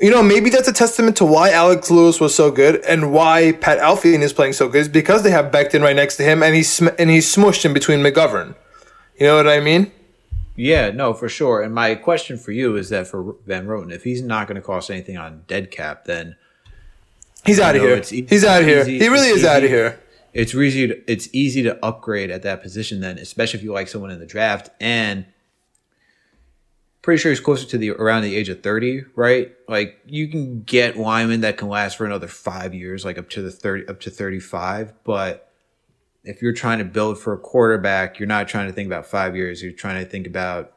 [0.00, 3.52] you know, maybe that's a testament to why Alex Lewis was so good and why
[3.52, 6.42] Pat Elflein is playing so good is because they have Becton right next to him
[6.42, 8.54] and he's sm- and he's smushed in between McGovern.
[9.18, 9.92] You know what I mean?
[10.60, 11.62] Yeah, no, for sure.
[11.62, 14.60] And my question for you is that for Van Roten, if he's not going to
[14.60, 16.36] cost anything on dead cap, then
[17.46, 17.96] he's out of here.
[17.96, 18.84] Easy, he's out of here.
[18.84, 19.98] He really is out of here.
[20.34, 20.88] It's easy.
[20.88, 24.20] To, it's easy to upgrade at that position then, especially if you like someone in
[24.20, 24.68] the draft.
[24.80, 25.24] And
[27.00, 29.52] pretty sure he's closer to the around the age of thirty, right?
[29.66, 33.40] Like you can get Wyman that can last for another five years, like up to
[33.40, 35.49] the thirty, up to thirty-five, but
[36.30, 39.34] if you're trying to build for a quarterback, you're not trying to think about five
[39.34, 39.62] years.
[39.62, 40.72] You're trying to think about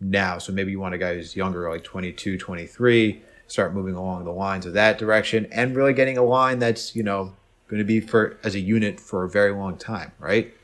[0.00, 0.38] now.
[0.38, 4.32] So maybe you want a guy who's younger, like 22, 23, start moving along the
[4.32, 7.34] lines of that direction and really getting a line that's, you know,
[7.68, 10.54] going to be for as a unit for a very long time, right?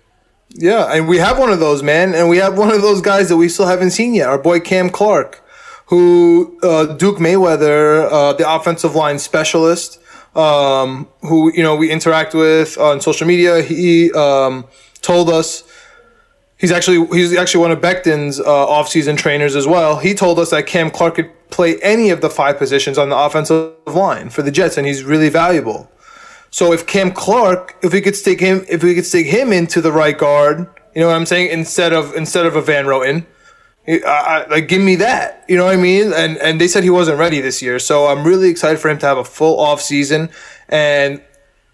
[0.52, 3.28] Yeah, and we have one of those, man, and we have one of those guys
[3.28, 4.28] that we still haven't seen yet.
[4.28, 5.44] Our boy Cam Clark,
[5.86, 9.99] who uh, Duke Manyweather, uh, the offensive line specialist,
[10.34, 13.62] um, who you know we interact with on social media.
[13.62, 14.66] He um,
[15.02, 15.64] told us
[16.56, 19.98] he's actually he's actually one of Becton's uh, offseason trainers as well.
[19.98, 23.16] He told us that Cam Clark could play any of the five positions on the
[23.16, 25.90] offensive line for the Jets, and he's really valuable.
[26.50, 29.80] So if Cam Clark, if we could stick him, if we could stick him into
[29.80, 33.26] the right guard, you know what I'm saying, instead of instead of a Van Roten,
[33.90, 35.44] I, I, like give me that.
[35.48, 36.12] You know what i mean?
[36.12, 37.78] And and they said he wasn't ready this year.
[37.78, 40.30] So i'm really excited for him to have a full off season.
[40.68, 41.22] And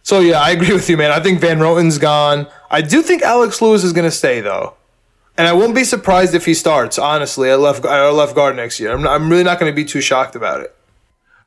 [0.03, 1.11] so yeah i agree with you man.
[1.11, 2.47] I think van roten's gone.
[2.71, 4.75] I do think alex lewis is going to stay though.
[5.39, 8.81] And i won't be surprised if he starts honestly at left, at left guard next
[8.81, 8.93] year.
[8.93, 10.77] I'm, I'm really not going to be too shocked about it.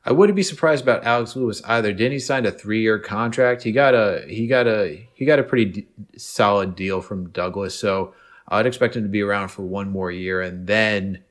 [0.04, 1.92] I wouldn't be surprised about Alex Lewis either.
[1.92, 3.62] Didn't he sign a three-year contract?
[3.62, 7.78] He got a he got a he got a pretty d- solid deal from Douglas.
[7.78, 8.14] So
[8.50, 11.22] I'd expect him to be around for one more year, and then.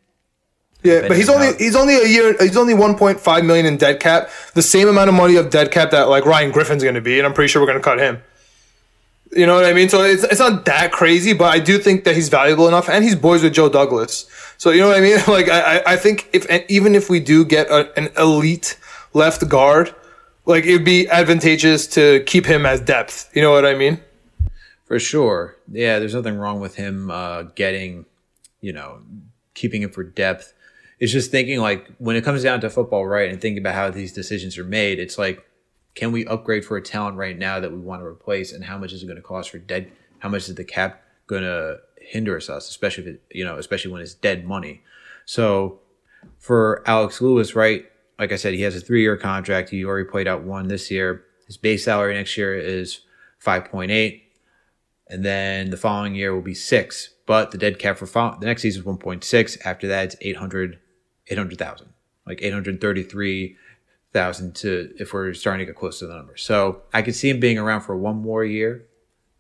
[0.82, 1.58] Yeah, but he's only out.
[1.58, 2.36] he's only a year.
[2.40, 5.92] He's only 1.5 million in dead cap, the same amount of money of dead cap
[5.92, 8.00] that like Ryan Griffin's going to be, and I'm pretty sure we're going to cut
[8.00, 8.22] him.
[9.32, 9.90] You know what I mean?
[9.90, 13.04] So it's it's not that crazy, but I do think that he's valuable enough, and
[13.04, 14.26] he's boys with Joe Douglas.
[14.58, 15.20] So you know what I mean?
[15.28, 18.80] Like I I think if even if we do get a, an elite
[19.14, 19.94] left guard,
[20.46, 23.30] like it'd be advantageous to keep him as depth.
[23.36, 24.00] You know what I mean?
[24.90, 25.56] For sure.
[25.72, 28.06] Yeah, there's nothing wrong with him uh, getting,
[28.60, 29.04] you know,
[29.54, 30.52] keeping it for depth.
[31.00, 33.92] it's just thinking like when it comes down to football, right, and thinking about how
[33.92, 35.46] these decisions are made, it's like,
[35.94, 38.80] can we upgrade for a talent right now that we want to replace, and how
[38.80, 39.92] much is it going to cost for dead?
[40.20, 43.92] How much is the cap going to hinder us, especially if it, you know, especially
[43.92, 44.82] when it's dead money.
[45.26, 45.82] So
[46.40, 47.86] for Alex Lewis, right?
[48.18, 49.70] Like I said, he has a three year contract.
[49.70, 51.26] He already played out one this year.
[51.46, 53.02] His base salary next year is
[53.46, 54.24] 5.8.
[55.10, 57.10] And then the following year will be six.
[57.26, 59.58] But the dead cap for fo- the next season is 1.6.
[59.66, 60.80] After that, it's 800,
[61.28, 61.90] 800,000,
[62.26, 66.38] like 833,000 to if we're starting to get close to the number.
[66.38, 68.86] So I could see him being around for one more year.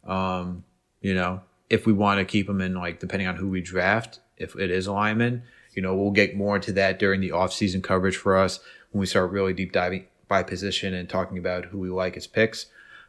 [0.05, 0.63] Um,
[1.01, 4.19] you know, if we want to keep him in, like depending on who we draft,
[4.37, 5.43] if it is a lineman,
[5.73, 8.59] you know, we'll get more into that during the off-season coverage for us
[8.91, 12.27] when we start really deep diving by position and talking about who we like as
[12.27, 12.67] picks.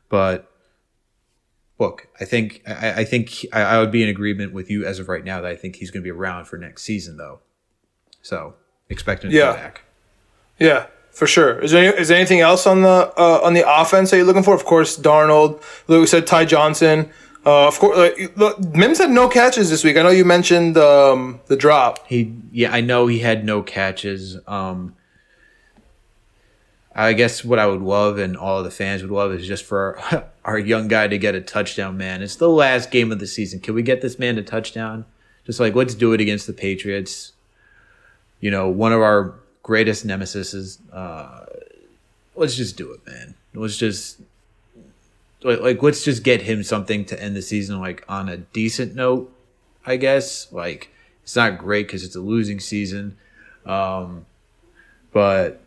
[0.09, 0.50] But
[1.81, 4.99] look, I think I, I think I, I would be in agreement with you as
[5.01, 7.41] of right now that I think he's going to be around for next season, though.
[8.23, 8.55] So
[8.89, 9.53] expect him to Yeah.
[9.53, 9.83] come back.
[10.59, 11.59] Yeah, for sure.
[11.61, 14.27] Is there, any, is there anything else on the uh, on the offense that you're
[14.27, 14.55] looking for?
[14.55, 15.63] Of course, Darnold.
[15.89, 17.09] Like we said, Ty Johnson.
[17.47, 19.97] Uh, of course, like, look, Mims had no catches this week.
[19.97, 22.07] I know you mentioned um, the drop.
[22.07, 24.37] He, yeah, I know he had no catches.
[24.47, 24.95] Um,
[26.95, 30.01] I guess what I would love and all the fans would love is just for
[30.45, 32.23] our young guy to get a touchdown, man.
[32.23, 33.61] It's the last game of the season.
[33.61, 35.05] Can we get this man to touchdown?
[35.47, 37.33] Just like, let's do it against the Patriots.
[38.41, 41.47] You know, one of our greatest nemesis is, uh,
[42.35, 43.35] let's just do it, man.
[43.55, 44.21] Let's just,
[45.43, 48.95] like, like, let's just get him something to end the season, like, on a decent
[48.95, 49.33] note,
[49.87, 50.51] I guess.
[50.53, 50.91] Like,
[51.23, 53.17] it's not great because it's a losing season.
[53.65, 54.27] Um,
[55.13, 55.60] but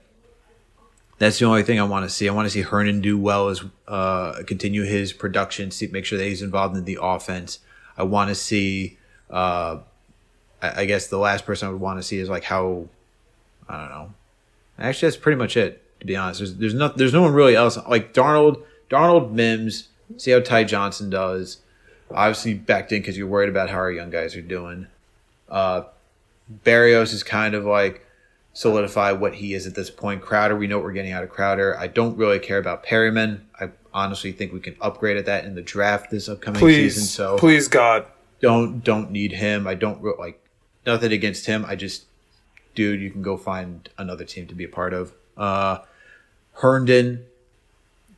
[1.24, 2.28] that's the only thing I want to see.
[2.28, 6.18] I want to see Herndon do well as uh, continue his production, see make sure
[6.18, 7.60] that he's involved in the offense.
[7.98, 8.98] I want to see.
[9.30, 9.80] Uh,
[10.62, 12.88] I, I guess the last person I would want to see is like how.
[13.70, 14.14] I don't know.
[14.78, 15.82] Actually, that's pretty much it.
[16.00, 19.88] To be honest, there's there's no there's no one really else like Darnold, Darnold Mims.
[20.18, 21.58] See how Ty Johnson does.
[22.12, 24.88] Obviously Becton because you're worried about how our young guys are doing.
[25.50, 25.84] Uh,
[26.66, 28.03] Berrios is kind of like
[28.54, 30.22] solidify what he is at this point.
[30.22, 31.78] Crowder, we know what we're getting out of Crowder.
[31.78, 33.42] I don't really care about Perine.
[33.60, 37.08] I honestly think we can upgrade at that in the draft this upcoming Please, season.
[37.08, 38.06] So please, God.
[38.42, 39.68] don't don't need him.
[39.68, 40.40] I don't re- like
[40.86, 41.66] nothing against him.
[41.68, 42.06] I just
[42.76, 45.14] dude, you can go find another team to be a part of.
[45.36, 45.80] Uh
[46.54, 47.26] Herndon,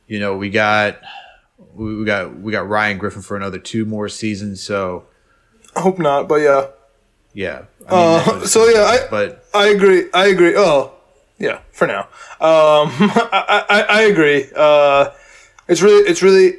[0.06, 1.00] you know, we got
[1.74, 5.06] we we got we got Ryan Griffin for another two more seasons, so
[5.74, 6.68] I hope not, but yeah.
[7.32, 7.62] yeah.
[7.88, 10.06] I Uh, so yeah, I but I agree.
[10.12, 10.54] I agree.
[10.56, 10.92] Oh,
[11.38, 11.60] yeah.
[11.72, 12.02] For now,
[12.40, 14.46] um, I, I I agree.
[14.54, 15.10] Uh,
[15.68, 16.54] it's really it's really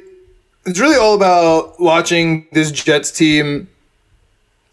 [0.66, 3.68] it's really all about watching this Jets team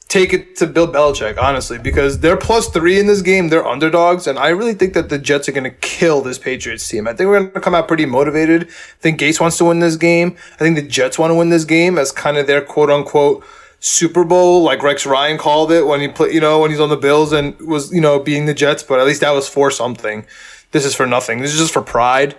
[0.08, 3.50] take it to Bill Belichick, honestly, because they're plus three in this game.
[3.50, 6.88] They're underdogs, and I really think that the Jets are going to kill this Patriots
[6.88, 7.08] team.
[7.08, 8.64] I think we're going to come out pretty motivated.
[8.64, 10.38] I think Gase wants to win this game.
[10.54, 13.44] I think the Jets want to win this game as kind of their quote unquote
[13.80, 16.90] Super Bowl, like Rex Ryan called it when he played, you know, when he's on
[16.90, 19.70] the Bills and was, you know, being the Jets, but at least that was for
[19.70, 20.26] something.
[20.72, 21.40] This is for nothing.
[21.40, 22.36] This is just for pride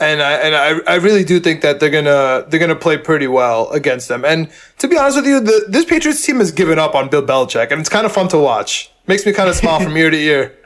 [0.00, 3.26] and I and I, I really do think that they're gonna they're gonna play pretty
[3.26, 4.24] well against them.
[4.24, 7.22] And to be honest with you, the, this Patriots team has given up on Bill
[7.22, 8.90] Belichick, and it's kind of fun to watch.
[9.06, 10.56] Makes me kind of smile from ear to ear.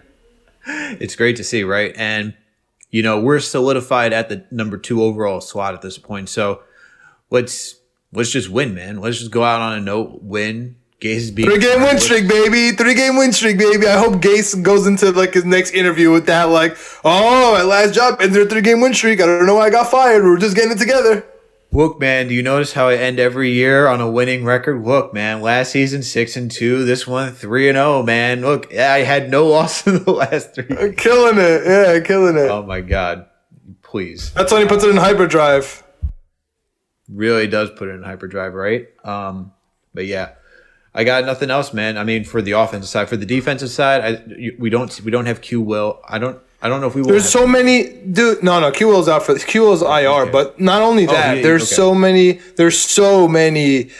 [0.66, 1.94] it's great to see, right?
[1.96, 2.34] And
[2.90, 6.28] you know, we're solidified at the number two overall slot at this point.
[6.28, 6.62] So
[7.30, 7.76] let's
[8.12, 9.00] let's just win, man.
[9.00, 10.76] Let's just go out on a note, win.
[11.00, 12.70] Gase is being Three game win streak, baby.
[12.76, 13.88] Three game win streak, baby.
[13.88, 17.92] I hope Gase goes into like his next interview with that, like, oh, my last
[17.92, 19.20] job ended a three game win streak.
[19.20, 20.22] I don't know why I got fired.
[20.22, 21.24] We're just getting it together.
[21.72, 24.84] Look, man, do you notice how I end every year on a winning record?
[24.84, 28.42] Look, man, last season six and two, this one three and zero, man.
[28.42, 30.66] Look, I had no loss in the last three.
[30.94, 31.62] Killing it.
[31.66, 32.48] Yeah, killing it.
[32.48, 33.26] Oh my god,
[33.82, 35.82] please, That's when he puts it in hyperdrive.
[37.08, 38.88] Really does put it in hyperdrive, right?
[39.04, 39.52] Um,
[39.94, 40.32] but yeah,
[40.94, 41.96] I got nothing else, man.
[41.98, 45.26] I mean, for the offensive side, for the defensive side, I we don't we don't
[45.26, 46.00] have Q Will.
[46.08, 47.08] I don't I don't know if we will.
[47.10, 48.42] There's so many, dude.
[48.42, 50.08] No, no, Q Will's out for Q Will's IR.
[50.08, 50.30] okay.
[50.30, 51.74] But not only that, he- there's okay.
[51.74, 52.32] so many.
[52.56, 53.90] There's so many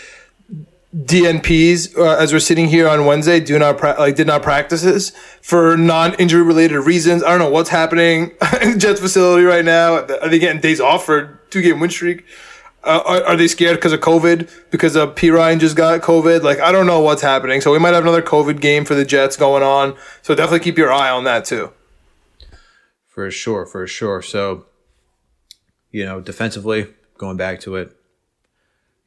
[0.97, 3.41] DNPs uh, as we're sitting here on Wednesday.
[3.41, 7.23] Do not pra- like did not practices for non-injury related reasons.
[7.23, 8.33] I don't know what's happening
[8.63, 10.05] in the Jets facility right now.
[10.05, 12.25] Are they getting days off for two game win streak?
[12.85, 14.51] Uh, are, are they scared because of COVID?
[14.71, 16.43] Because uh, P Ryan just got COVID.
[16.43, 17.61] Like I don't know what's happening.
[17.61, 19.97] So we might have another COVID game for the Jets going on.
[20.23, 21.73] So definitely keep your eye on that too.
[23.07, 24.23] For sure, for sure.
[24.23, 24.65] So,
[25.91, 26.87] you know, defensively,
[27.19, 27.95] going back to it,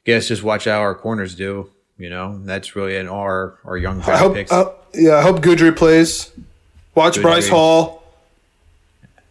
[0.04, 1.70] guess just watch how our corners do.
[1.98, 4.34] You know, that's really in our our young I hope.
[4.34, 4.52] picks.
[4.52, 6.30] Uh, Yeah, I hope Guidry plays.
[6.94, 7.22] Watch Guidry.
[7.22, 8.02] Bryce Hall.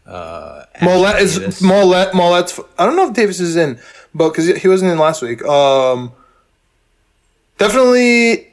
[0.06, 1.62] Uh, Maulet is Davis.
[1.62, 2.12] Maulet.
[2.14, 2.60] Maulet's.
[2.78, 3.80] I don't know if Davis is in,
[4.14, 5.44] but because he wasn't in last week.
[5.44, 6.12] Um,
[7.58, 8.48] definitely,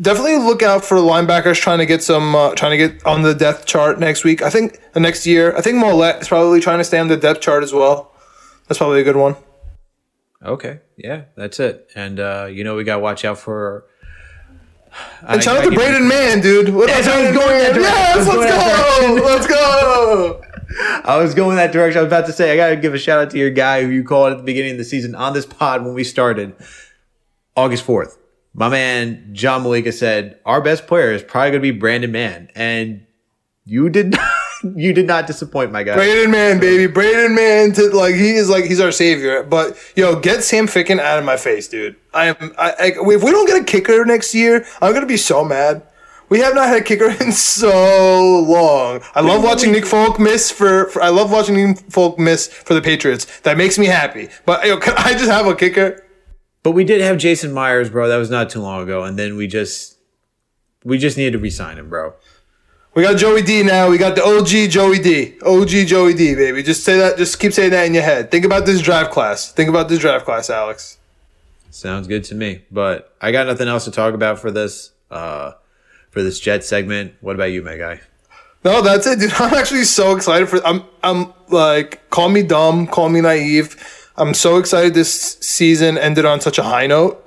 [0.00, 3.34] definitely look out for linebackers trying to get some, uh, trying to get on the
[3.34, 4.42] depth chart next week.
[4.42, 5.56] I think the next year.
[5.56, 8.12] I think Maulet is probably trying to stay on the depth chart as well.
[8.66, 9.36] That's probably a good one.
[10.44, 11.90] Okay, yeah, that's it.
[11.96, 13.84] And uh, you know we gotta watch out for.
[15.22, 16.70] And shout out to Braden Mann, dude.
[16.70, 18.24] What Yes, about I was Braden going that Mann?
[18.26, 18.40] direction.
[18.40, 19.58] I Yes, let's go.
[20.38, 20.42] Let's go.
[21.04, 21.98] I was going that direction.
[21.98, 23.90] I was about to say I gotta give a shout out to your guy who
[23.90, 26.54] you called at the beginning of the season on this pod when we started,
[27.56, 28.18] August fourth.
[28.54, 33.06] My man John Malika said our best player is probably gonna be Brandon Mann, and
[33.64, 34.10] you did
[34.62, 35.94] not, you did not disappoint, my guy.
[35.94, 36.86] Braden Mann, baby.
[36.86, 39.42] Braden Mann to like he is like he's our savior.
[39.42, 41.96] But yo, get Sam Ficken out of my face, dude.
[42.12, 45.16] I am I, I if we don't get a kicker next year, I'm gonna be
[45.16, 45.87] so mad.
[46.28, 49.00] We have not had a kicker in so long.
[49.14, 52.74] I love watching Nick Folk miss for, for I love watching Nick Folk miss for
[52.74, 53.40] the Patriots.
[53.40, 54.28] That makes me happy.
[54.44, 56.04] But yo, can I just have a kicker?
[56.62, 58.08] But we did have Jason Myers, bro.
[58.08, 59.96] That was not too long ago, and then we just
[60.84, 62.14] we just needed to re-sign him, bro.
[62.94, 63.88] We got Joey D now.
[63.88, 65.38] We got the OG Joey D.
[65.42, 66.62] OG Joey D, baby.
[66.62, 67.16] Just say that.
[67.16, 68.30] Just keep saying that in your head.
[68.30, 69.52] Think about this draft class.
[69.52, 70.98] Think about this draft class, Alex.
[71.70, 72.64] Sounds good to me.
[72.70, 75.52] But I got nothing else to talk about for this uh
[76.18, 77.14] for this Jet segment.
[77.20, 78.00] What about you, my guy?
[78.64, 79.32] No, that's it, dude.
[79.38, 80.58] I'm actually so excited for.
[80.66, 80.82] I'm.
[81.04, 83.76] I'm like, call me dumb, call me naive.
[84.16, 87.24] I'm so excited this season ended on such a high note.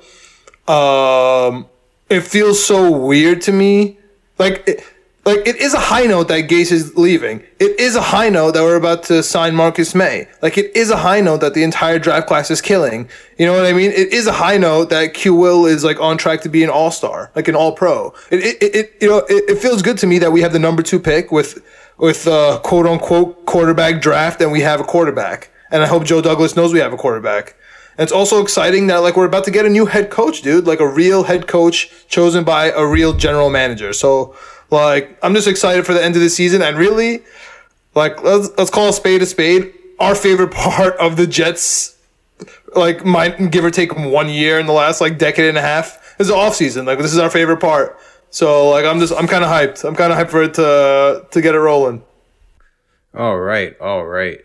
[0.67, 1.69] Um,
[2.09, 3.97] it feels so weird to me.
[4.37, 4.83] Like, it,
[5.23, 7.43] like it is a high note that Gase is leaving.
[7.59, 10.27] It is a high note that we're about to sign Marcus Maye.
[10.41, 13.07] Like, it is a high note that the entire draft class is killing.
[13.37, 13.91] You know what I mean?
[13.91, 16.69] It is a high note that Q Will is like on track to be an
[16.69, 18.13] All Star, like an All Pro.
[18.31, 20.59] It, it, it, you know, it, it feels good to me that we have the
[20.59, 21.63] number two pick with
[21.97, 25.51] with uh, quote unquote quarterback draft, and we have a quarterback.
[25.69, 27.55] And I hope Joe Douglas knows we have a quarterback.
[27.97, 30.65] And it's also exciting that like we're about to get a new head coach, dude,
[30.65, 33.93] like a real head coach chosen by a real general manager.
[33.93, 34.35] So
[34.71, 37.23] like I'm just excited for the end of the season and really
[37.93, 39.73] like let's let's call a spade a spade.
[39.99, 41.97] Our favorite part of the Jets
[42.75, 46.15] like might give or take one year in the last like decade and a half
[46.19, 46.85] is the off season.
[46.85, 47.97] Like this is our favorite part.
[48.29, 49.83] So like I'm just I'm kind of hyped.
[49.87, 52.03] I'm kind of hyped for it to to get it rolling.
[53.13, 54.39] All right, all right,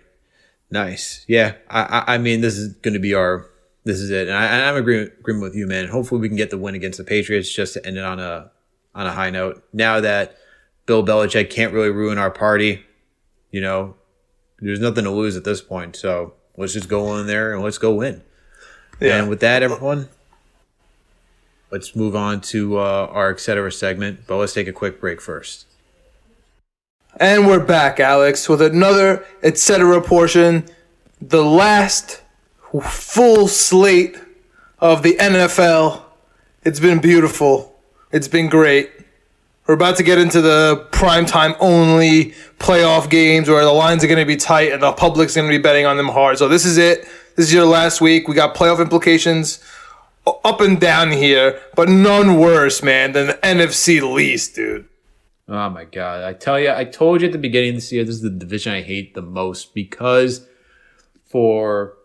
[0.72, 1.24] nice.
[1.28, 3.46] Yeah, I, I, I mean, this is going to be our,
[3.84, 5.86] this is it, and, I, I'm agreeing, agreeing with you, man.
[5.86, 8.50] Hopefully, we can get the win against the Patriots just to end it on a,
[8.96, 9.62] on a high note.
[9.72, 10.38] Now that
[10.86, 12.82] Bill Belichick can't really ruin our party,
[13.52, 13.94] you know,
[14.58, 15.94] there's nothing to lose at this point.
[15.94, 18.22] So let's just go in there and let's go win.
[18.98, 19.18] Yeah.
[19.18, 20.08] And with that, everyone,
[21.70, 24.20] let's move on to uh, our et cetera segment.
[24.26, 25.66] But let's take a quick break first.
[27.20, 30.00] And we're back, Alex, with another etc.
[30.00, 30.66] portion,
[31.20, 32.22] the last
[32.82, 34.18] full slate
[34.78, 36.02] of the NFL.
[36.62, 37.75] It's been beautiful.
[38.12, 38.90] It's been great.
[39.66, 44.20] We're about to get into the primetime only playoff games where the lines are going
[44.20, 46.38] to be tight and the public's going to be betting on them hard.
[46.38, 47.00] So this is it.
[47.34, 48.28] This is your last week.
[48.28, 49.62] We got playoff implications
[50.44, 54.88] up and down here, but none worse, man, than the NFC least, dude.
[55.48, 56.24] Oh my god!
[56.24, 58.30] I tell you, I told you at the beginning of this year, this is the
[58.30, 60.46] division I hate the most because
[61.24, 61.95] for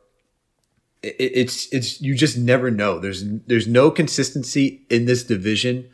[1.03, 2.99] it, it's it's you just never know.
[2.99, 5.89] There's there's no consistency in this division.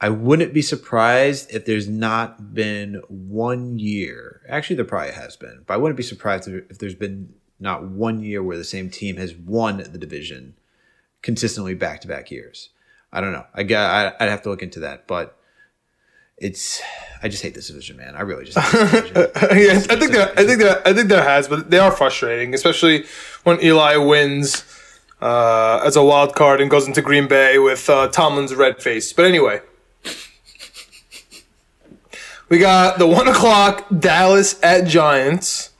[0.00, 4.42] I wouldn't be surprised if there's not been one year.
[4.48, 7.84] Actually, there probably has been, but I wouldn't be surprised if if there's been not
[7.84, 10.54] one year where the same team has won the division
[11.22, 12.70] consistently back to back years.
[13.12, 13.46] I don't know.
[13.54, 14.16] I got.
[14.20, 15.38] I'd have to look into that, but
[16.38, 16.82] it's
[17.22, 18.16] I just hate this division, man.
[18.16, 19.32] I really just hate this division.
[19.58, 22.54] yeah, I think there, I think there, I think there has, but they are frustrating,
[22.54, 23.04] especially
[23.44, 24.64] when Eli wins
[25.20, 29.12] uh, as a wild card and goes into Green Bay with uh, Tomlin's red face.
[29.12, 29.62] But anyway,
[32.48, 35.70] we got the one o'clock Dallas at Giants.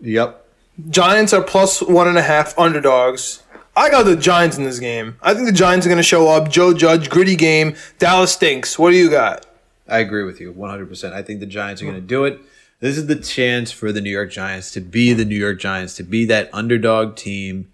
[0.00, 0.46] Yep.
[0.90, 3.42] Giants are plus one and a half underdogs.
[3.76, 5.16] I got the Giants in this game.
[5.22, 6.50] I think the Giants are going to show up.
[6.50, 7.76] Joe Judge, gritty game.
[8.00, 8.76] Dallas stinks.
[8.78, 9.46] What do you got?
[9.88, 11.12] I agree with you 100%.
[11.12, 12.40] I think the Giants are going to do it.
[12.80, 15.94] This is the chance for the New York Giants to be the New York Giants,
[15.96, 17.68] to be that underdog team,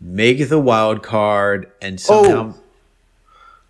[0.00, 2.54] make the wild card, and somehow.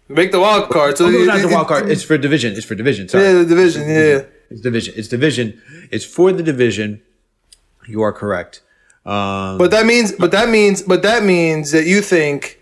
[0.09, 0.99] Make the wild card.
[0.99, 1.89] So Oh, no, not the wild card.
[1.89, 2.53] It's for division.
[2.55, 3.09] It's for division.
[3.09, 3.25] Sorry.
[3.25, 3.89] Yeah, the division.
[3.89, 4.25] Yeah.
[4.51, 4.95] It's division.
[4.97, 5.63] It's division.
[5.91, 7.01] It's for the division.
[7.87, 8.61] You are correct.
[9.07, 12.59] Um, But that means, but that means, but that means that you think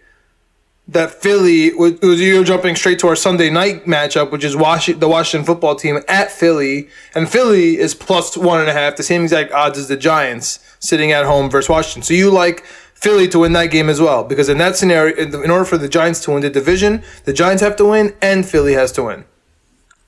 [0.88, 5.08] that Philly was, you're jumping straight to our Sunday night matchup, which is Washington, the
[5.08, 9.22] Washington football team at Philly, and Philly is plus one and a half, the same
[9.22, 12.02] exact odds as the Giants sitting at home versus Washington.
[12.02, 12.64] So you like
[12.94, 15.88] Philly to win that game as well, because in that scenario, in order for the
[15.88, 19.24] Giants to win the division, the Giants have to win and Philly has to win.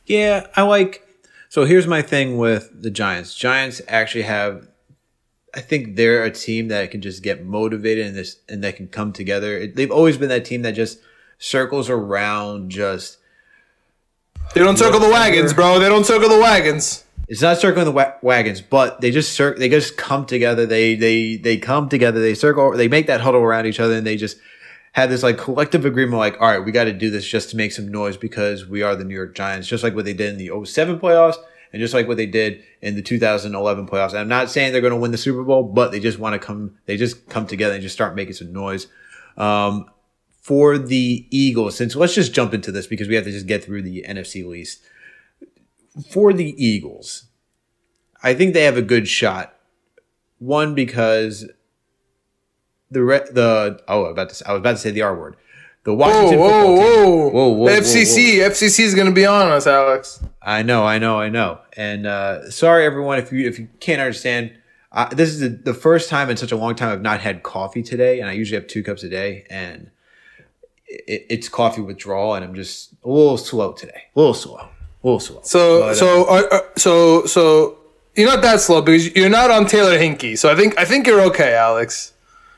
[0.06, 1.06] Yeah, I like.
[1.48, 3.34] So here's my thing with the Giants.
[3.34, 4.68] Giants actually have.
[5.56, 8.88] I think they're a team that can just get motivated and this and that can
[8.88, 9.66] come together.
[9.66, 10.98] They've always been that team that just
[11.38, 12.70] circles around.
[12.70, 13.18] Just
[14.54, 15.78] They don't circle the wagons, bro.
[15.78, 17.04] They don't circle the wagons.
[17.28, 20.66] it's not circling the wa- wagons, but they just cir- they just come together.
[20.66, 22.20] They they they come together.
[22.20, 22.72] They circle.
[22.76, 24.36] They make that huddle around each other, and they just
[24.92, 26.18] have this like collective agreement.
[26.18, 28.82] Like, all right, we got to do this just to make some noise because we
[28.82, 29.66] are the New York Giants.
[29.68, 31.36] Just like what they did in the 07 playoffs,
[31.74, 34.14] and just like what they did in the 2011 playoffs.
[34.14, 36.38] I'm not saying they're going to win the Super Bowl, but they just want to
[36.38, 36.78] come.
[36.86, 38.86] They just come together and just start making some noise.
[39.36, 39.90] Um,
[40.40, 43.64] for the Eagles, since let's just jump into this because we have to just get
[43.64, 44.84] through the NFC least
[46.08, 47.26] for the Eagles,
[48.22, 49.54] I think they have a good shot.
[50.38, 51.48] One because
[52.90, 55.36] the re- the oh, about to I was about to say the R word.
[55.84, 57.04] The Whoa, Washington whoa, football team.
[57.04, 60.20] whoa, Whoa, whoa, whoa, FCC, FCC is going to be on us, Alex.
[60.42, 61.60] I know, I know, I know.
[61.76, 64.52] And uh, sorry, everyone, if you if you can't understand.
[64.92, 67.42] Uh, this is the, the first time in such a long time I've not had
[67.42, 69.90] coffee today, and I usually have two cups a day, and
[70.86, 74.68] it, it's coffee withdrawal, and I'm just a little slow today, a little slow, a
[75.02, 75.40] little slow.
[75.42, 77.78] So, But, uh, so, uh, uh, so, so
[78.14, 80.38] you're not that slow because you're not on Taylor Heinicke.
[80.38, 82.12] So I think I think you're okay, Alex.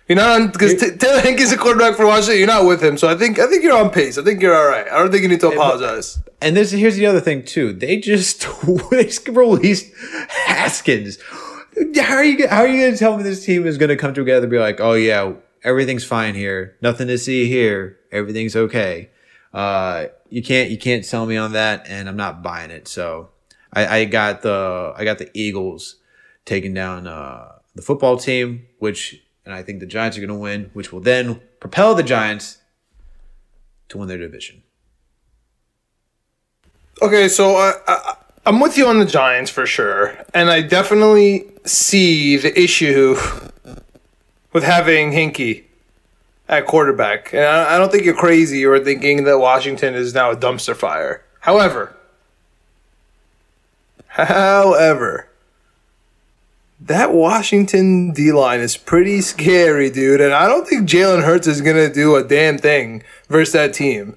[0.08, 2.38] You're not on because T- Taylor Heinicke's a quarterback for Washington.
[2.38, 4.18] You're not with him, so I think I think you're on pace.
[4.18, 4.86] I think you're all right.
[4.86, 6.20] I don't think you need to apologize.
[6.40, 7.72] And this here's the other thing too.
[7.72, 8.46] They just
[8.90, 9.92] they just released
[10.28, 11.18] Haskins.
[11.96, 14.44] How are you how are you gonna tell me this team is gonna come together
[14.44, 15.32] and be like, oh yeah,
[15.64, 19.10] everything's fine here, nothing to see here, everything's okay.
[19.52, 22.86] Uh, you can't you can't sell me on that, and I'm not buying it.
[22.86, 23.30] So
[23.72, 25.96] I, I got the I got the Eagles
[26.44, 30.70] taking down uh, the football team, which and I think the Giants are gonna win,
[30.74, 32.58] which will then propel the Giants
[33.88, 34.62] to win their division.
[37.00, 41.46] Okay, so I, I, I'm with you on the Giants for sure, and I definitely
[41.64, 43.16] see the issue
[44.52, 45.64] with having Heinicke
[46.48, 47.32] at quarterback.
[47.32, 51.24] And I don't think you're crazy or thinking that Washington is now a dumpster fire.
[51.40, 51.94] However,
[54.06, 55.28] however,
[56.80, 60.20] that Washington D line is pretty scary, dude.
[60.20, 64.16] And I don't think Jalen Hurts is gonna do a damn thing versus that team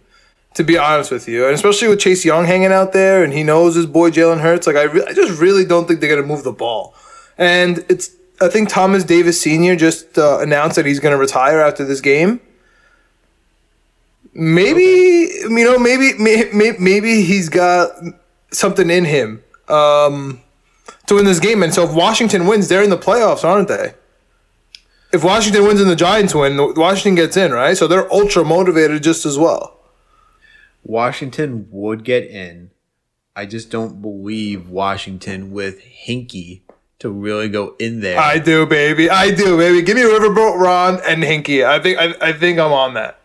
[0.60, 3.43] to be honest with you, and especially with Chase Young hanging out there, and he
[3.43, 4.68] knows his boy Jalen Hurts.
[4.68, 6.93] Like I, re- I just really don't think they're gonna move the ball.
[7.38, 9.76] And it's, I think Thomas Davis Sr.
[9.76, 12.41] just uh, announced that he's gonna retire after this game.
[14.34, 17.91] Maybe you know, maybe may, may, maybe he's got
[18.51, 20.41] something in him um,
[21.10, 21.62] to win this game.
[21.62, 23.93] And so if Washington wins, they're in the playoffs, aren't they?
[25.12, 27.76] If Washington wins and the Giants win, Washington gets in, right?
[27.76, 29.80] So they're ultra motivated just as well.
[30.84, 32.72] Washington would get in.
[33.36, 36.62] I just don't believe Washington with Heinicke
[36.99, 38.20] to really go in there.
[38.20, 39.10] I do, baby.
[39.10, 39.82] I do, baby.
[39.82, 41.66] Give me Riverboat Ron and Heinicke.
[41.66, 43.20] I think I, I think I'm on that.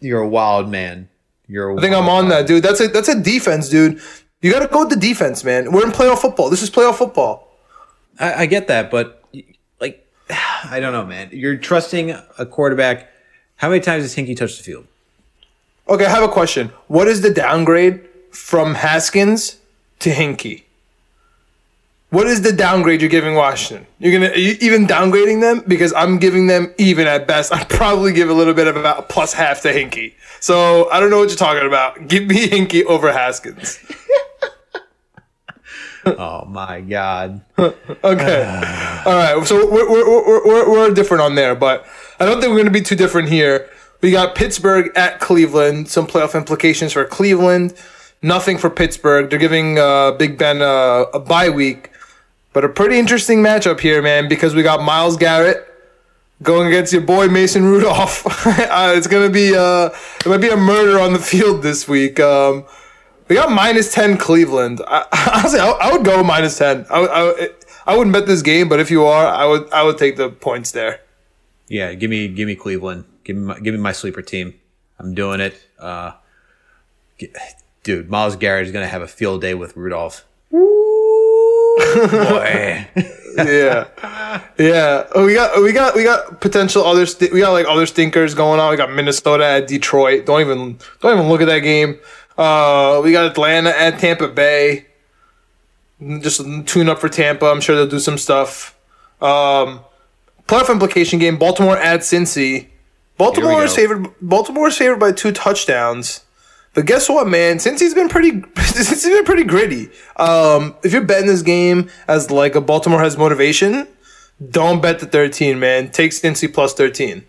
[0.00, 1.08] You're a wild man.
[1.46, 1.70] You're.
[1.70, 2.62] A I think I'm on that, dude.
[2.62, 4.00] That's a that's a defense, dude.
[4.42, 5.70] You got to go with the defense, man.
[5.70, 6.48] We're in playoff football.
[6.48, 7.48] This is playoff football.
[8.18, 9.22] I, I get that, but
[9.80, 10.06] like,
[10.64, 11.28] I don't know, man.
[11.32, 13.10] You're trusting a quarterback.
[13.56, 14.86] How many times has Heinicke touched the field?
[15.88, 16.68] Okay, I have a question.
[16.86, 19.58] What is the downgrade from Haskins
[19.98, 20.62] to Heinicke?
[22.10, 23.86] What is the downgrade you're giving Washington?
[24.00, 27.52] You're gonna are you even downgrading them because I'm giving them even at best.
[27.54, 30.14] I'd probably give a little bit of about plus half to Heinicke.
[30.40, 32.08] So I don't know what you're talking about.
[32.08, 33.78] Give me Heinicke over Haskins.
[36.04, 37.40] Oh my god.
[38.02, 39.02] Okay.
[39.04, 39.46] All right.
[39.46, 41.86] So we're, we're, we're, we're, different on there, but
[42.18, 43.68] I don't think we're going to be too different here.
[44.00, 45.88] We got Pittsburgh at Cleveland.
[45.88, 47.74] Some playoff implications for Cleveland.
[48.22, 49.28] Nothing for Pittsburgh.
[49.28, 51.90] They're giving uh, Big Ben uh, a bye week.
[52.52, 55.66] But a pretty interesting matchup here, man, because we got Myles Garrett
[56.42, 58.26] going against your boy Mason Rudolph.
[58.46, 59.90] uh, it's to be, uh,
[60.24, 62.18] it might be a murder on the field this week.
[62.18, 62.64] Um,
[63.30, 64.82] we got minus 10 Cleveland.
[64.86, 66.84] I, honestly, I, I would go minus 10.
[66.90, 67.48] I, I,
[67.86, 70.28] I wouldn't bet this game, but if you are, I would I would take the
[70.28, 71.00] points there.
[71.68, 73.04] Yeah, give me give me Cleveland.
[73.24, 74.54] Give me my, give me my sleeper team.
[74.98, 75.58] I'm doing it.
[75.78, 76.12] Uh,
[77.18, 77.32] g-
[77.82, 80.26] dude, Myles Garrett is gonna have a field day with Rudolph.
[80.50, 80.60] Boy.
[83.36, 83.88] yeah,
[84.58, 85.06] yeah.
[85.14, 88.34] Oh, we got we got we got potential other st- we got like other stinkers
[88.34, 88.70] going on.
[88.70, 90.26] We got Minnesota at Detroit.
[90.26, 91.98] Don't even don't even look at that game.
[92.36, 94.86] Uh, we got Atlanta at Tampa Bay.
[96.20, 97.46] Just tune up for Tampa.
[97.46, 98.76] I'm sure they'll do some stuff.
[99.20, 99.80] Um,
[100.46, 102.68] playoff implication game: Baltimore at Cincy.
[103.18, 104.06] Baltimore is favored.
[104.22, 106.24] Baltimore is favored by two touchdowns.
[106.72, 107.58] But guess what, man?
[107.58, 109.90] Cincy's been pretty, since he's been pretty gritty.
[110.16, 113.88] Um, if you're betting this game as like a Baltimore has motivation,
[114.50, 115.90] don't bet the 13, man.
[115.90, 117.24] Take Cincy plus 13.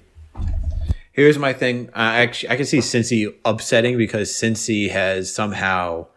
[1.12, 1.90] Here's my thing.
[1.94, 6.08] I actually I can see Cincy upsetting because Cincy has somehow,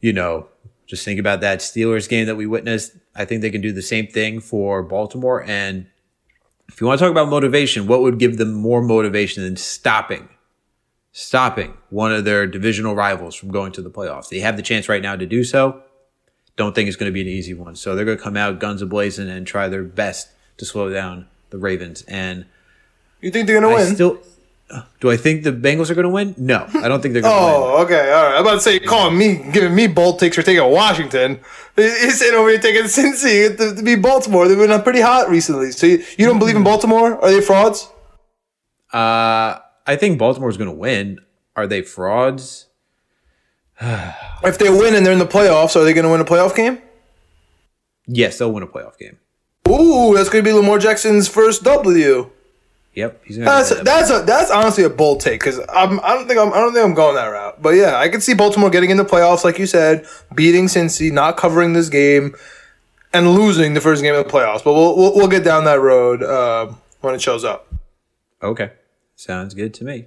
[0.00, 0.48] you know,
[0.86, 2.92] just think about that Steelers game that we witnessed.
[3.14, 5.42] I think they can do the same thing for Baltimore.
[5.42, 5.86] And
[6.68, 10.28] if you want to talk about motivation, what would give them more motivation than stopping,
[11.12, 14.28] stopping one of their divisional rivals from going to the playoffs?
[14.28, 15.82] They have the chance right now to do so.
[16.56, 17.74] Don't think it's going to be an easy one.
[17.74, 20.28] So they're going to come out guns a blazing and try their best
[20.58, 22.02] to slow down the Ravens.
[22.02, 22.46] And
[23.20, 23.94] You think they're gonna I win?
[23.94, 24.20] still
[25.00, 26.34] do I think the Bengals are going to win?
[26.36, 27.54] No, I don't think they're going to win.
[27.54, 28.34] oh, okay, all right.
[28.34, 31.40] I'm about to say, calling me, giving me bold takes for taking Washington.
[31.76, 34.48] He's sitting over here taking Cincy to, to be Baltimore.
[34.48, 35.70] They've been pretty hot recently.
[35.70, 37.22] So you, you don't believe in Baltimore?
[37.22, 37.88] Are they frauds?
[38.92, 41.20] Uh, I think Baltimore's going to win.
[41.54, 42.66] Are they frauds?
[44.44, 46.54] If they win and they're in the playoffs, are they going to win a playoff
[46.54, 46.80] game?
[48.06, 49.18] Yes, they'll win a playoff game.
[49.66, 52.30] Ooh, that's going to be Lamar Jackson's first W.
[52.96, 56.26] Yep, he's going That's that's a, that's honestly a bold take because I'm I don't
[56.26, 57.60] think I'm I don't think I'm going that route.
[57.60, 61.12] But yeah, I can see Baltimore getting in the playoffs, like you said, beating Cincy,
[61.12, 62.34] not covering this game,
[63.12, 64.64] and losing the first game of the playoffs.
[64.64, 66.72] But we'll we'll, we'll get down that road uh,
[67.02, 67.70] when it shows up.
[68.42, 68.72] Okay,
[69.14, 70.06] sounds good to me.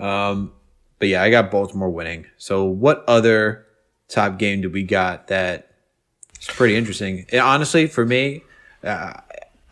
[0.00, 0.52] Um,
[0.98, 2.26] but yeah, I got Baltimore winning.
[2.36, 3.64] So what other
[4.08, 5.70] top game do we got that
[6.40, 7.26] is pretty interesting?
[7.32, 8.42] Honestly, for me,
[8.82, 9.20] uh,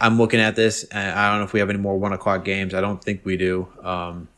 [0.02, 2.44] I'm looking at this, and I don't know if we have any more one o'clock
[2.44, 2.74] games.
[2.74, 3.68] I don't think we do.
[3.82, 4.28] Um,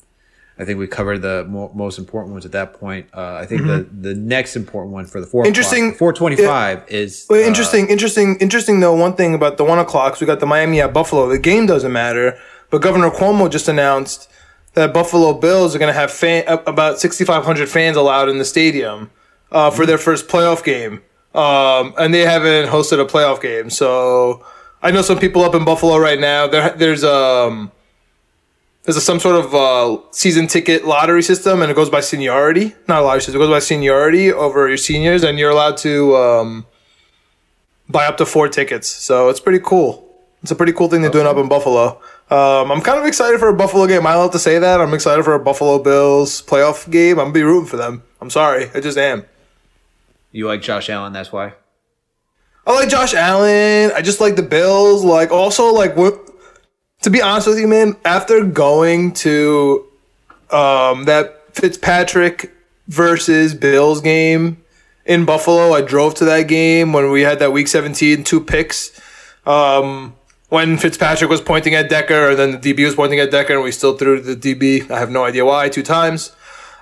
[0.56, 3.08] I think we covered the mo- most important ones at that point.
[3.12, 6.84] Uh, I think the the next important one for the four Interesting- four twenty five
[6.88, 8.94] is Well, uh, interesting, interesting, interesting though.
[8.94, 11.28] One thing about the one o'clocks, we got the Miami at Buffalo.
[11.28, 12.38] The game doesn't matter,
[12.70, 14.28] but Governor Cuomo just announced
[14.74, 18.44] that Buffalo Bills are going to have fan, uh, about 6,500 fans allowed in the
[18.44, 19.10] stadium
[19.50, 21.00] uh, for their first playoff game,
[21.34, 23.70] um, and they haven't hosted a playoff game.
[23.70, 24.44] So
[24.85, 26.47] I know some people up in Buffalo right now.
[26.47, 27.72] There, there's um,
[28.85, 32.74] there's a, some sort of uh, season ticket lottery system, and it goes by seniority.
[32.87, 36.16] Not a lottery system; it goes by seniority over your seniors, and you're allowed to.
[36.16, 36.66] Um,
[37.89, 38.89] buy up to four tickets.
[38.89, 40.03] So it's pretty cool.
[40.43, 42.01] It's a pretty cool thing they're doing up in Buffalo.
[42.30, 43.99] Um, I'm kind of excited for a Buffalo game.
[43.99, 44.80] Am I allowed to say that?
[44.80, 47.18] I'm excited for a Buffalo Bills playoff game.
[47.18, 48.03] I'm gonna be rooting for them.
[48.20, 49.24] I'm sorry, I just am.
[50.32, 51.12] you like Josh Allen.
[51.12, 51.55] That's why.
[52.66, 53.92] I like Josh Allen.
[53.94, 55.04] I just like the Bills.
[55.04, 56.20] Like also like what.
[57.02, 59.84] To be honest with you, man, after going to
[60.50, 62.50] um, that Fitzpatrick
[62.88, 64.62] versus Bills game
[65.04, 68.98] in Buffalo, I drove to that game when we had that Week 17 two picks.
[69.44, 70.14] Um,
[70.48, 73.62] when Fitzpatrick was pointing at Decker, and then the DB was pointing at Decker, and
[73.62, 74.90] we still threw to the DB.
[74.90, 75.68] I have no idea why.
[75.68, 76.34] Two times.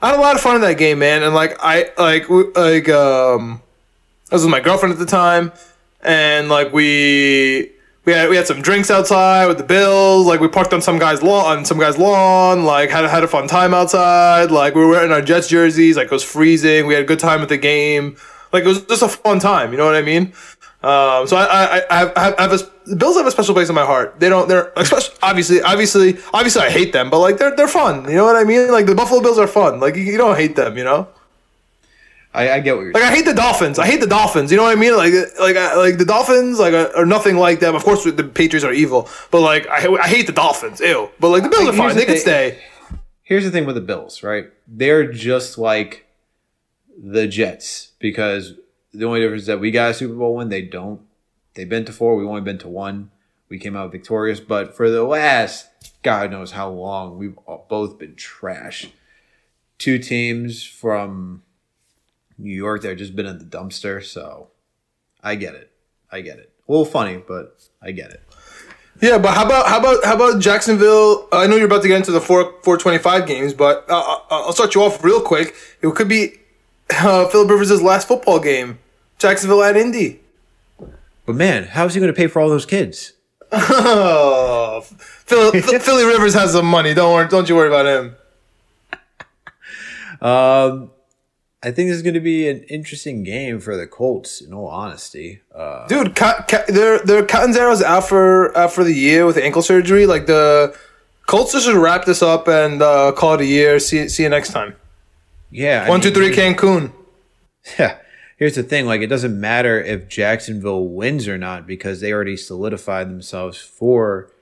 [0.03, 1.22] I had a lot of fun in that game, man.
[1.22, 3.62] And like I like like um,
[4.30, 5.53] I was with my girlfriend at the time,
[6.03, 7.73] and like we
[8.05, 10.27] we had we had some drinks outside with the Bills.
[10.27, 12.65] Like we parked on some guy's lawn, on some guy's lawn.
[12.65, 14.51] Like had had a fun time outside.
[14.51, 15.97] Like we were wearing our Jets jerseys.
[15.97, 16.87] Like it was freezing.
[16.87, 18.17] We had a good time at the game.
[18.53, 19.71] Like it was just a fun time.
[19.73, 20.33] You know what I mean?
[20.83, 23.75] Um, so I I, I have, I have, a, Bills have a special place in
[23.77, 24.19] my heart.
[24.19, 24.49] They don't.
[24.49, 28.09] They're especially obviously obviously obviously I hate them, but like they're they're fun.
[28.09, 28.71] You know what I mean?
[28.73, 29.79] Like the Buffalo Bills are fun.
[29.79, 30.77] Like you, you don't hate them.
[30.77, 31.09] You know.
[32.35, 33.78] I, I get what you're Like I hate the Dolphins.
[33.78, 34.51] I hate the Dolphins.
[34.51, 34.97] You know what I mean?
[34.97, 37.74] Like like uh, like the Dolphins like are, are nothing like them.
[37.74, 40.80] Of course, the Patriots are evil, but like I, I hate the Dolphins.
[40.80, 41.11] Ew.
[41.20, 41.91] But like the Bills are fine.
[41.91, 42.62] the They can stay.
[43.22, 44.47] here's the thing with the Bills, right?
[44.66, 46.07] They're just like
[47.03, 48.55] the Jets because
[48.93, 51.03] the only difference is that we got a Super Bowl win, they don't.
[51.55, 53.11] They've been to four, we've only been to one.
[53.49, 55.68] We came out victorious, but for the last
[56.03, 57.37] God knows how long, we've
[57.68, 58.89] both been trash.
[59.78, 61.43] Two teams from
[62.43, 64.49] New York that have just been in the dumpster, so
[65.22, 65.70] I get it.
[66.11, 66.53] I get it.
[66.68, 68.20] A little funny, but I get it.
[69.01, 71.28] Yeah, but how about how about how about Jacksonville?
[71.32, 73.99] I know you're about to get into the four four twenty five games, but uh,
[73.99, 75.55] uh, I'll start you off real quick.
[75.80, 76.34] It could be
[76.90, 78.78] uh, Philip Rivers' last football game.
[79.18, 80.20] Jacksonville at Indy.
[81.24, 83.12] But man, how's he going to pay for all those kids?
[83.55, 86.95] Oh, Philly, Philly Rivers has some money.
[86.95, 87.28] Don't worry.
[87.28, 88.16] Don't you worry about him.
[90.22, 90.90] Um,
[91.65, 94.41] I think this is going to be an interesting game for the Colts.
[94.41, 98.93] In all honesty, uh, Dude, Ca- Ca- their their Catanzaro's out for out for the
[98.95, 100.07] year with ankle surgery.
[100.07, 100.77] Like the
[101.27, 103.79] Colts just should wrap this up and uh, call it a year.
[103.79, 104.75] See see you next time.
[105.51, 106.93] yeah, I One, two, three, Cancun.
[107.79, 107.99] Yeah.
[108.39, 112.37] Here's the thing: like, it doesn't matter if Jacksonville wins or not because they already
[112.37, 114.33] solidified themselves for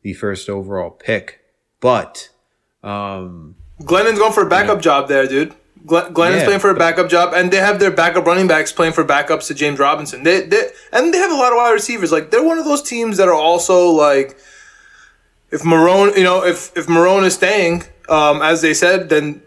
[0.00, 1.40] the first overall pick.
[1.78, 2.30] But,
[2.82, 5.54] um, Glennon's going for a backup job there, dude.
[5.90, 6.46] Glenn, Glennon's Yeah.
[6.46, 9.48] playing for a backup job, and they have their backup running backs playing for backups
[9.48, 10.22] to James Robinson.
[10.22, 12.10] They, they and they have a lot of wide receivers.
[12.12, 14.38] Like they're one of those teams that are also like,
[15.50, 19.42] if Marrone, you know, if if Marrone is staying, um, as they said, then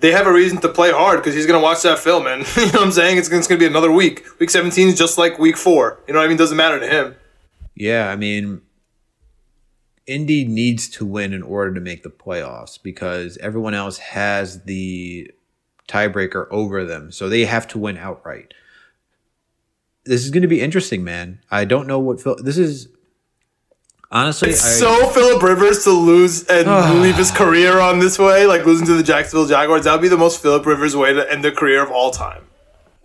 [0.00, 2.66] they have a reason to play hard because he's gonna watch that film, and you
[2.66, 3.16] know what I'm saying.
[3.18, 4.26] It's, it's gonna be another week.
[4.40, 6.00] Week 17 is just like week four.
[6.08, 6.36] You know what I mean?
[6.36, 7.14] Doesn't matter to him.
[7.74, 8.60] yeah, I mean,
[10.06, 15.30] Indy needs to win in order to make the playoffs because everyone else has the
[15.88, 17.12] tiebreaker over them.
[17.12, 18.54] So they have to win outright.
[20.04, 21.40] This is going to be interesting, man.
[21.50, 22.36] I don't know what Phil.
[22.36, 22.88] This is
[24.10, 24.50] honestly.
[24.50, 26.92] It's I- so Philip Rivers to lose and ah.
[26.94, 29.84] leave his career on this way, like losing to the Jacksonville Jaguars.
[29.84, 32.44] That would be the most Philip Rivers way to end the career of all time.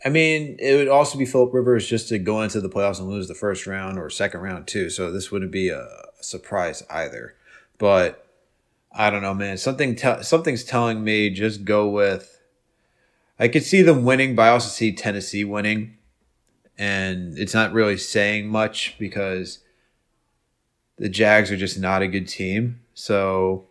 [0.03, 3.07] I mean, it would also be Philip Rivers just to go into the playoffs and
[3.07, 4.89] lose the first round or second round too.
[4.89, 5.88] So this wouldn't be a
[6.21, 7.36] surprise either.
[7.77, 8.25] But
[8.91, 9.57] I don't know, man.
[9.57, 12.39] Something te- something's telling me just go with.
[13.41, 15.97] I could see them winning, but I also see Tennessee winning,
[16.77, 19.59] and it's not really saying much because
[20.97, 22.81] the Jags are just not a good team.
[22.93, 23.65] So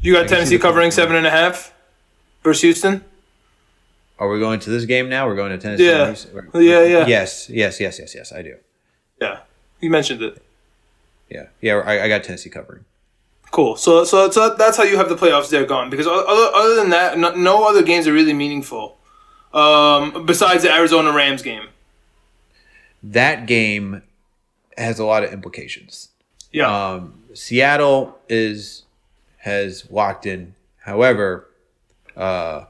[0.00, 1.72] You got Tennessee covering seven and a half
[2.42, 3.04] versus Houston.
[4.18, 5.28] are we going to this game now?
[5.28, 5.86] We're going to Tennessee.
[5.86, 6.12] Yeah.
[6.60, 7.06] Yeah, yeah.
[7.06, 8.32] Yes, yes, yes, yes, yes.
[8.32, 8.56] I do.
[9.20, 9.42] Yeah,
[9.80, 10.42] you mentioned it.
[11.30, 11.74] Yeah, yeah.
[11.76, 12.84] I, I got Tennessee covering.
[13.52, 13.76] Cool.
[13.76, 15.90] So, so, so that's how you have the playoffs there gone.
[15.90, 18.98] Because other, other than that, no, no other games are really meaningful.
[19.52, 21.68] Um, besides the Arizona Rams game.
[23.02, 24.02] that game
[24.78, 26.08] has a lot of implications.
[26.50, 26.74] Yeah.
[26.92, 28.84] Um, Seattle is
[29.38, 30.54] has locked in.
[30.78, 31.46] However,
[32.16, 32.64] uh,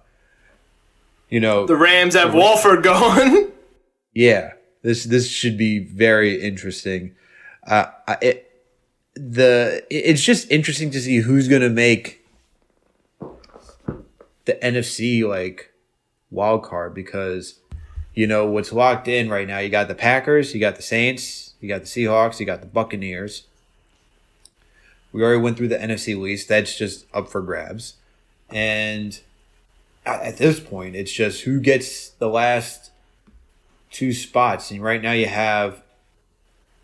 [1.29, 3.53] you know, the Rams have Wolford going.
[4.15, 7.15] yeah, this this should be very interesting.
[7.65, 8.52] Uh, I- it,
[9.31, 12.27] the it's just interesting to see who's gonna make
[14.47, 15.73] the NFC like
[16.31, 17.61] wild card because
[18.15, 19.59] you know what's locked in right now.
[19.59, 22.67] You got the Packers, you got the Saints, you got the Seahawks, you got the
[22.67, 23.45] Buccaneers.
[25.13, 26.49] We already went through the NFC least.
[26.49, 27.95] That's just up for grabs,
[28.51, 29.21] and
[30.05, 32.91] at this point, it's just who gets the last
[33.93, 34.73] two spots.
[34.73, 35.83] And right now, you have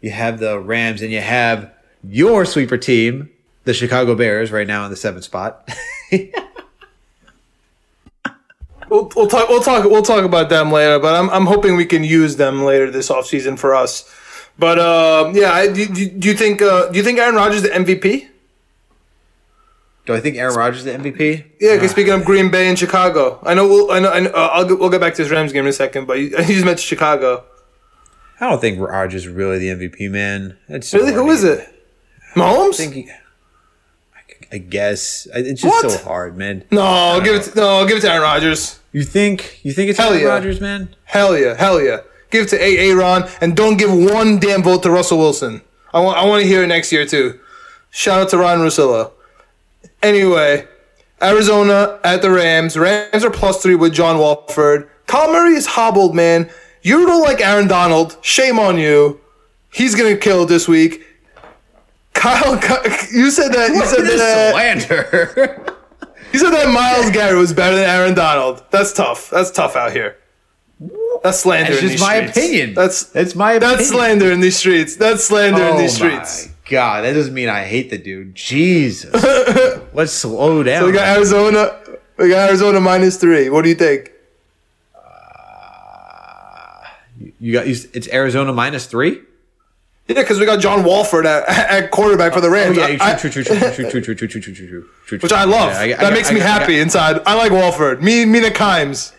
[0.00, 1.72] you have the Rams, and you have
[2.04, 3.30] your sweeper team,
[3.64, 5.68] the Chicago Bears, right now in the seventh spot.
[8.90, 9.48] We'll, we'll talk.
[9.48, 9.84] We'll talk.
[9.84, 10.98] We'll talk about them later.
[10.98, 14.10] But I'm, I'm hoping we can use them later this offseason for us.
[14.58, 17.62] But uh, yeah, I, do, do you think uh, do you think Aaron Rodgers is
[17.64, 18.28] the MVP?
[20.06, 21.44] Do I think Aaron Rodgers is the MVP?
[21.60, 24.30] Yeah, because speaking of Green Bay and Chicago, I know we'll I know, I know
[24.30, 26.06] uh, I'll get, we'll get back to this Rams game in a second.
[26.06, 27.44] But you, you just mentioned Chicago.
[28.40, 30.56] I don't think Rodgers is really the MVP, man.
[30.68, 31.68] It's Really, who is it?
[32.38, 32.74] Mahomes?
[32.74, 32.94] I think.
[32.94, 33.14] he- I-
[34.50, 35.90] I guess it's just What?
[35.90, 36.64] so hard, man.
[36.70, 37.42] no, I'll give it.
[37.44, 38.78] To, no, give it to Aaron Rodgers.
[38.92, 40.28] You think you think it's Hell Aaron yeah.
[40.28, 40.94] Rodgers, man?
[41.04, 41.98] Hell yeah, hell yeah.
[42.30, 42.78] Give it to A.
[42.90, 45.60] Aaron, and don't give one damn vote to Russell Wilson.
[45.92, 47.38] I want I want to hear it next year too.
[47.90, 49.10] Shout out to Ron Russillo.
[50.02, 50.66] Anyway,
[51.22, 52.76] Arizona at the Rams.
[52.78, 54.88] Rams are plus three with John Wolford.
[55.06, 56.48] Kyler Murray is hobbled, man.
[56.82, 58.16] You don't like Aaron Donald.
[58.22, 59.20] Shame on you.
[59.72, 61.02] He's gonna kill this week.
[62.18, 62.54] Kyle,
[63.12, 63.70] you said that.
[63.70, 64.48] You said This that.
[64.48, 65.74] Uh, slander.
[66.30, 68.62] You said that Myles Garrett was better than Aaron Donald.
[68.70, 69.30] That's tough.
[69.30, 70.18] That's tough out here.
[71.22, 71.70] That's slander.
[71.72, 72.36] That's in just these my streets.
[72.36, 72.74] opinion.
[72.74, 73.76] That's That's my opinion.
[73.78, 74.96] that's slander in these streets.
[74.96, 76.48] That's slander in Oh these my streets.
[76.68, 78.34] god, that doesn't mean I hate the dude.
[78.34, 79.10] Jesus,
[79.94, 80.82] let's slow down.
[80.82, 81.80] So we got Arizona.
[82.18, 83.48] We got Arizona minus three.
[83.48, 84.12] What do you think?
[84.94, 86.84] Uh,
[87.40, 89.22] you got it's Arizona minus three.
[90.08, 92.76] Yeah, because we got John Wolford at, at quarterback for the Oh Rams.
[92.78, 95.44] yeah, I- true, true, true, true, true, true, true, true, true, true, true, which I
[95.44, 95.70] love.
[95.72, 97.20] Yeah, I- I that got- makes I me I happy inside.
[97.26, 98.02] I like Wolford.
[98.02, 99.12] Me, me, and Kimes.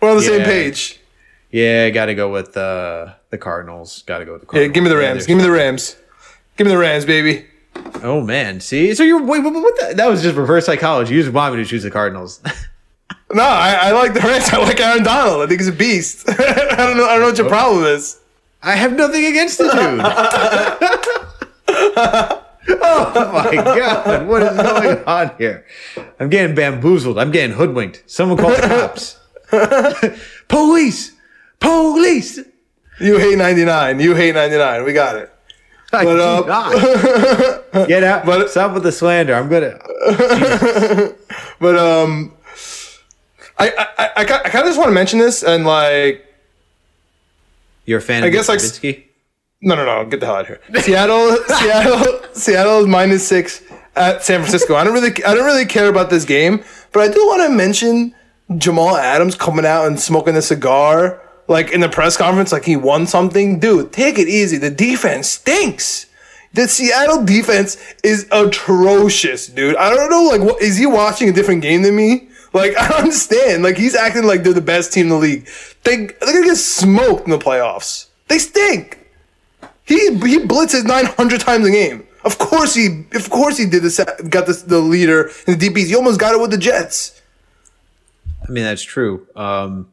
[0.00, 1.00] We're on the same page.
[1.50, 4.02] Yeah, got to go with uh, the Cardinals.
[4.02, 4.74] Got to go with the Yeah, Cardinals.
[4.74, 5.18] give me the Rams.
[5.26, 5.96] they're- give me the Rams.
[6.56, 7.46] Give me the Rams, baby.
[8.02, 11.14] Oh man, see, so you're wait, what, what the, that was just reverse psychology.
[11.14, 12.40] You just want me to choose the Cardinals.
[13.32, 14.48] No, I, I like the Rams.
[14.50, 15.42] I like Aaron Donald.
[15.42, 16.24] I think he's a beast.
[16.28, 16.34] I
[16.76, 17.04] don't know.
[17.04, 18.18] I don't know what your problem is.
[18.66, 20.00] I have nothing against the dude.
[22.82, 25.64] oh my god, what is going on here?
[26.18, 27.18] I'm getting bamboozled.
[27.18, 28.02] I'm getting hoodwinked.
[28.06, 29.18] Someone call the cops.
[30.48, 31.12] police,
[31.60, 32.40] police.
[33.00, 34.00] You hate 99.
[34.00, 34.84] You hate 99.
[34.84, 35.30] We got it.
[35.92, 37.88] I But, do uh, not.
[37.88, 38.26] Get out.
[38.26, 39.34] but- Stop with the slander.
[39.34, 39.78] I'm gonna.
[41.60, 42.34] But um,
[43.58, 46.25] I I I, I kind of just want to mention this and like
[47.86, 48.22] You're a fan.
[48.22, 49.04] I of guess, like, Trubisky?
[49.62, 50.60] no no no get the hell out of here.
[50.82, 53.62] Seattle Seattle Seattle is minus six
[53.94, 54.74] at San Francisco.
[54.74, 56.62] I don't really I don't really care about this game,
[56.92, 58.14] but I do want to mention
[58.58, 62.76] Jamal Adams coming out and smoking a cigar like in the press conference like he
[62.76, 63.58] won something.
[63.60, 64.58] Dude, take it easy.
[64.58, 66.06] The defense stinks.
[66.54, 69.76] The Seattle defense is atrocious, dude.
[69.76, 72.28] I don't know, like, what is he watching a different game than me?
[72.56, 73.62] Like, I don't understand.
[73.62, 75.48] Like, he's acting like they're the best team in the league.
[75.84, 78.06] They they're gonna get smoked in the playoffs.
[78.28, 79.06] They stink.
[79.84, 82.06] He he blitzes nine hundred times a game.
[82.24, 84.00] Of course he, of course he did this.
[84.28, 85.86] Got this the leader in the DBs.
[85.86, 87.22] He almost got it with the Jets.
[88.46, 89.26] I mean, that's true.
[89.36, 89.92] Um,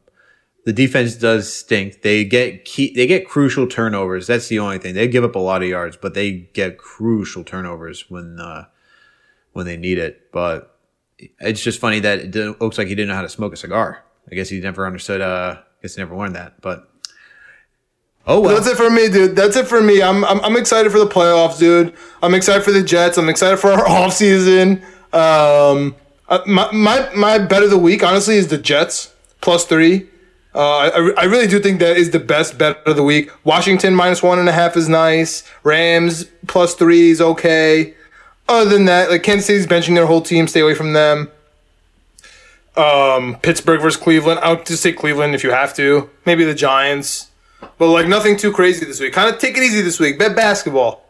[0.64, 2.02] the defense does stink.
[2.02, 4.26] They get key, they get crucial turnovers.
[4.26, 4.94] That's the only thing.
[4.94, 8.66] They give up a lot of yards, but they get crucial turnovers when uh,
[9.52, 10.32] when they need it.
[10.32, 10.73] But
[11.18, 14.04] it's just funny that it looks like he didn't know how to smoke a cigar.
[14.30, 15.20] I guess he never understood.
[15.20, 16.60] Uh, I guess he never learned that.
[16.60, 16.88] But
[18.26, 18.54] oh well.
[18.54, 19.36] That's it for me, dude.
[19.36, 20.02] That's it for me.
[20.02, 21.94] I'm, I'm I'm excited for the playoffs, dude.
[22.22, 23.18] I'm excited for the Jets.
[23.18, 24.82] I'm excited for our offseason.
[25.12, 25.94] Um,
[26.28, 30.08] uh, my my my bet of the week, honestly, is the Jets plus three.
[30.54, 33.30] Uh, I, I really do think that is the best bet of the week.
[33.44, 35.42] Washington minus one and a half is nice.
[35.64, 37.94] Rams plus three is okay.
[38.48, 40.46] Other than that, like Kansas City's benching their whole team.
[40.46, 41.30] Stay away from them.
[42.76, 44.40] Um, Pittsburgh versus Cleveland.
[44.42, 46.10] I'll just say Cleveland if you have to.
[46.26, 47.30] Maybe the Giants.
[47.78, 49.12] But like nothing too crazy this week.
[49.12, 50.18] Kind of take it easy this week.
[50.18, 51.03] Bet basketball.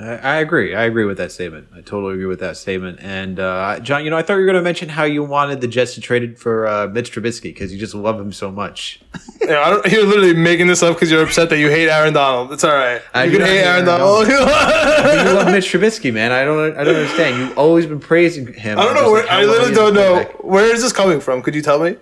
[0.00, 0.74] I, I agree.
[0.74, 1.68] I agree with that statement.
[1.74, 3.00] I totally agree with that statement.
[3.02, 5.60] And uh, John, you know, I thought you were going to mention how you wanted
[5.60, 8.50] the Jets to trade it for uh, Mitch Trubisky because you just love him so
[8.50, 9.00] much.
[9.44, 12.14] Yeah, I don't, you're literally making this up because you're upset that you hate Aaron
[12.14, 12.50] Donald.
[12.50, 13.02] It's all right.
[13.12, 14.26] I you can hate hate Aaron Aaron Donald.
[14.26, 16.32] you love Mitch Trubisky, man.
[16.32, 16.74] I don't.
[16.78, 17.38] I don't understand.
[17.38, 18.78] You've always been praising him.
[18.78, 19.10] I don't know.
[19.12, 20.22] Where, like I literally don't know.
[20.40, 21.42] Where is this coming from?
[21.42, 21.96] Could you tell me?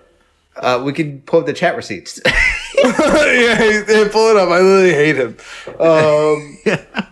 [0.55, 2.21] Uh, we can pull up the chat receipts.
[2.25, 4.47] yeah, yeah, pull it up.
[4.47, 5.37] I literally hate him.
[5.81, 7.09] Um,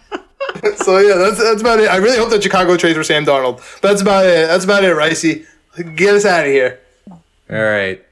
[0.76, 1.90] so yeah, that's that's about it.
[1.90, 3.62] I really hope that Chicago trades for Sam Darnold.
[3.82, 4.48] That's about it.
[4.48, 5.46] That's about it, Ricey.
[5.96, 6.80] Get us out of here.
[7.50, 8.04] All right.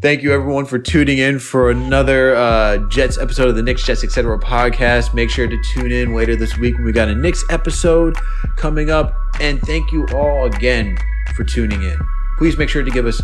[0.00, 4.04] Thank you, everyone, for tuning in for another uh, Jets episode of the Knicks, Jets,
[4.04, 4.38] etc.
[4.38, 5.14] podcast.
[5.14, 8.16] Make sure to tune in later this week when we got a Knicks episode
[8.56, 9.14] coming up.
[9.40, 10.96] And thank you all again
[11.34, 11.98] for tuning in.
[12.38, 13.22] Please make sure to give us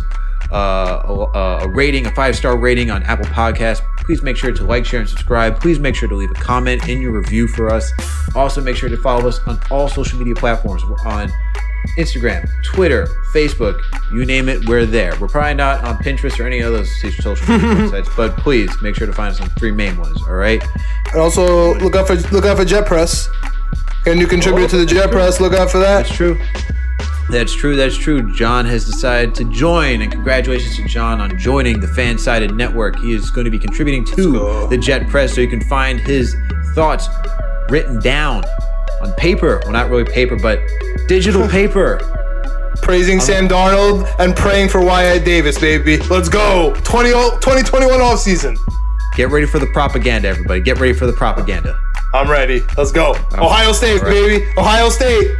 [0.51, 1.01] uh,
[1.33, 3.81] a, a rating, a five star rating on Apple Podcasts.
[3.97, 5.59] Please make sure to like, share, and subscribe.
[5.59, 7.91] Please make sure to leave a comment in your review for us.
[8.35, 10.83] Also, make sure to follow us on all social media platforms.
[10.85, 11.31] We're on
[11.97, 13.81] Instagram, Twitter, Facebook,
[14.11, 15.17] you name it, we're there.
[15.19, 19.07] We're probably not on Pinterest or any other social media websites, but please make sure
[19.07, 20.21] to find us on three main ones.
[20.23, 20.63] All right.
[21.11, 23.29] And also look out for look out for Jet Press.
[24.05, 25.39] And you contributed to the Jet Press.
[25.39, 26.03] Look out for that.
[26.03, 26.39] That's true.
[27.31, 27.77] That's true.
[27.77, 28.33] That's true.
[28.33, 32.99] John has decided to join, and congratulations to John on joining the FanSided Network.
[32.99, 36.35] He is going to be contributing to the Jet Press, so you can find his
[36.75, 37.07] thoughts
[37.69, 38.43] written down
[39.01, 39.61] on paper.
[39.63, 40.59] Well, not really paper, but
[41.07, 42.01] digital paper.
[42.81, 45.97] Praising um, Sam Darnold and praying for Wyatt Davis, baby.
[46.09, 46.73] Let's go.
[46.83, 48.57] 20, 2021 offseason.
[49.15, 50.59] Get ready for the propaganda, everybody.
[50.59, 51.79] Get ready for the propaganda.
[52.13, 52.61] I'm ready.
[52.77, 53.15] Let's go.
[53.33, 54.09] Ohio State, right.
[54.09, 54.45] baby.
[54.57, 55.33] Ohio State.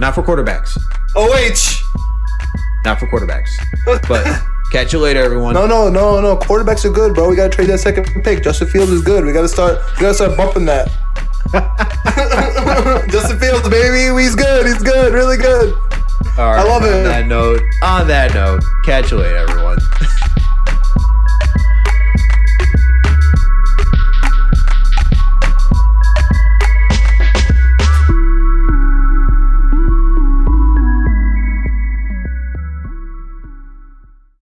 [0.00, 0.78] Not for quarterbacks.
[1.16, 1.82] OH.
[2.84, 3.50] Not for quarterbacks.
[4.08, 5.54] But catch you later, everyone.
[5.54, 6.36] No, no, no, no.
[6.36, 7.28] Quarterbacks are good, bro.
[7.28, 8.42] We gotta trade that second pick.
[8.42, 9.24] Justin Fields is good.
[9.24, 9.78] We gotta start.
[9.96, 10.88] We gotta start bumping that.
[13.10, 14.20] Justin Fields, baby.
[14.20, 14.66] He's good.
[14.66, 15.14] He's good.
[15.14, 15.74] Really good.
[16.36, 16.60] All right.
[16.60, 17.02] I love on it.
[17.04, 19.78] that note, on that note, catch you later, everyone.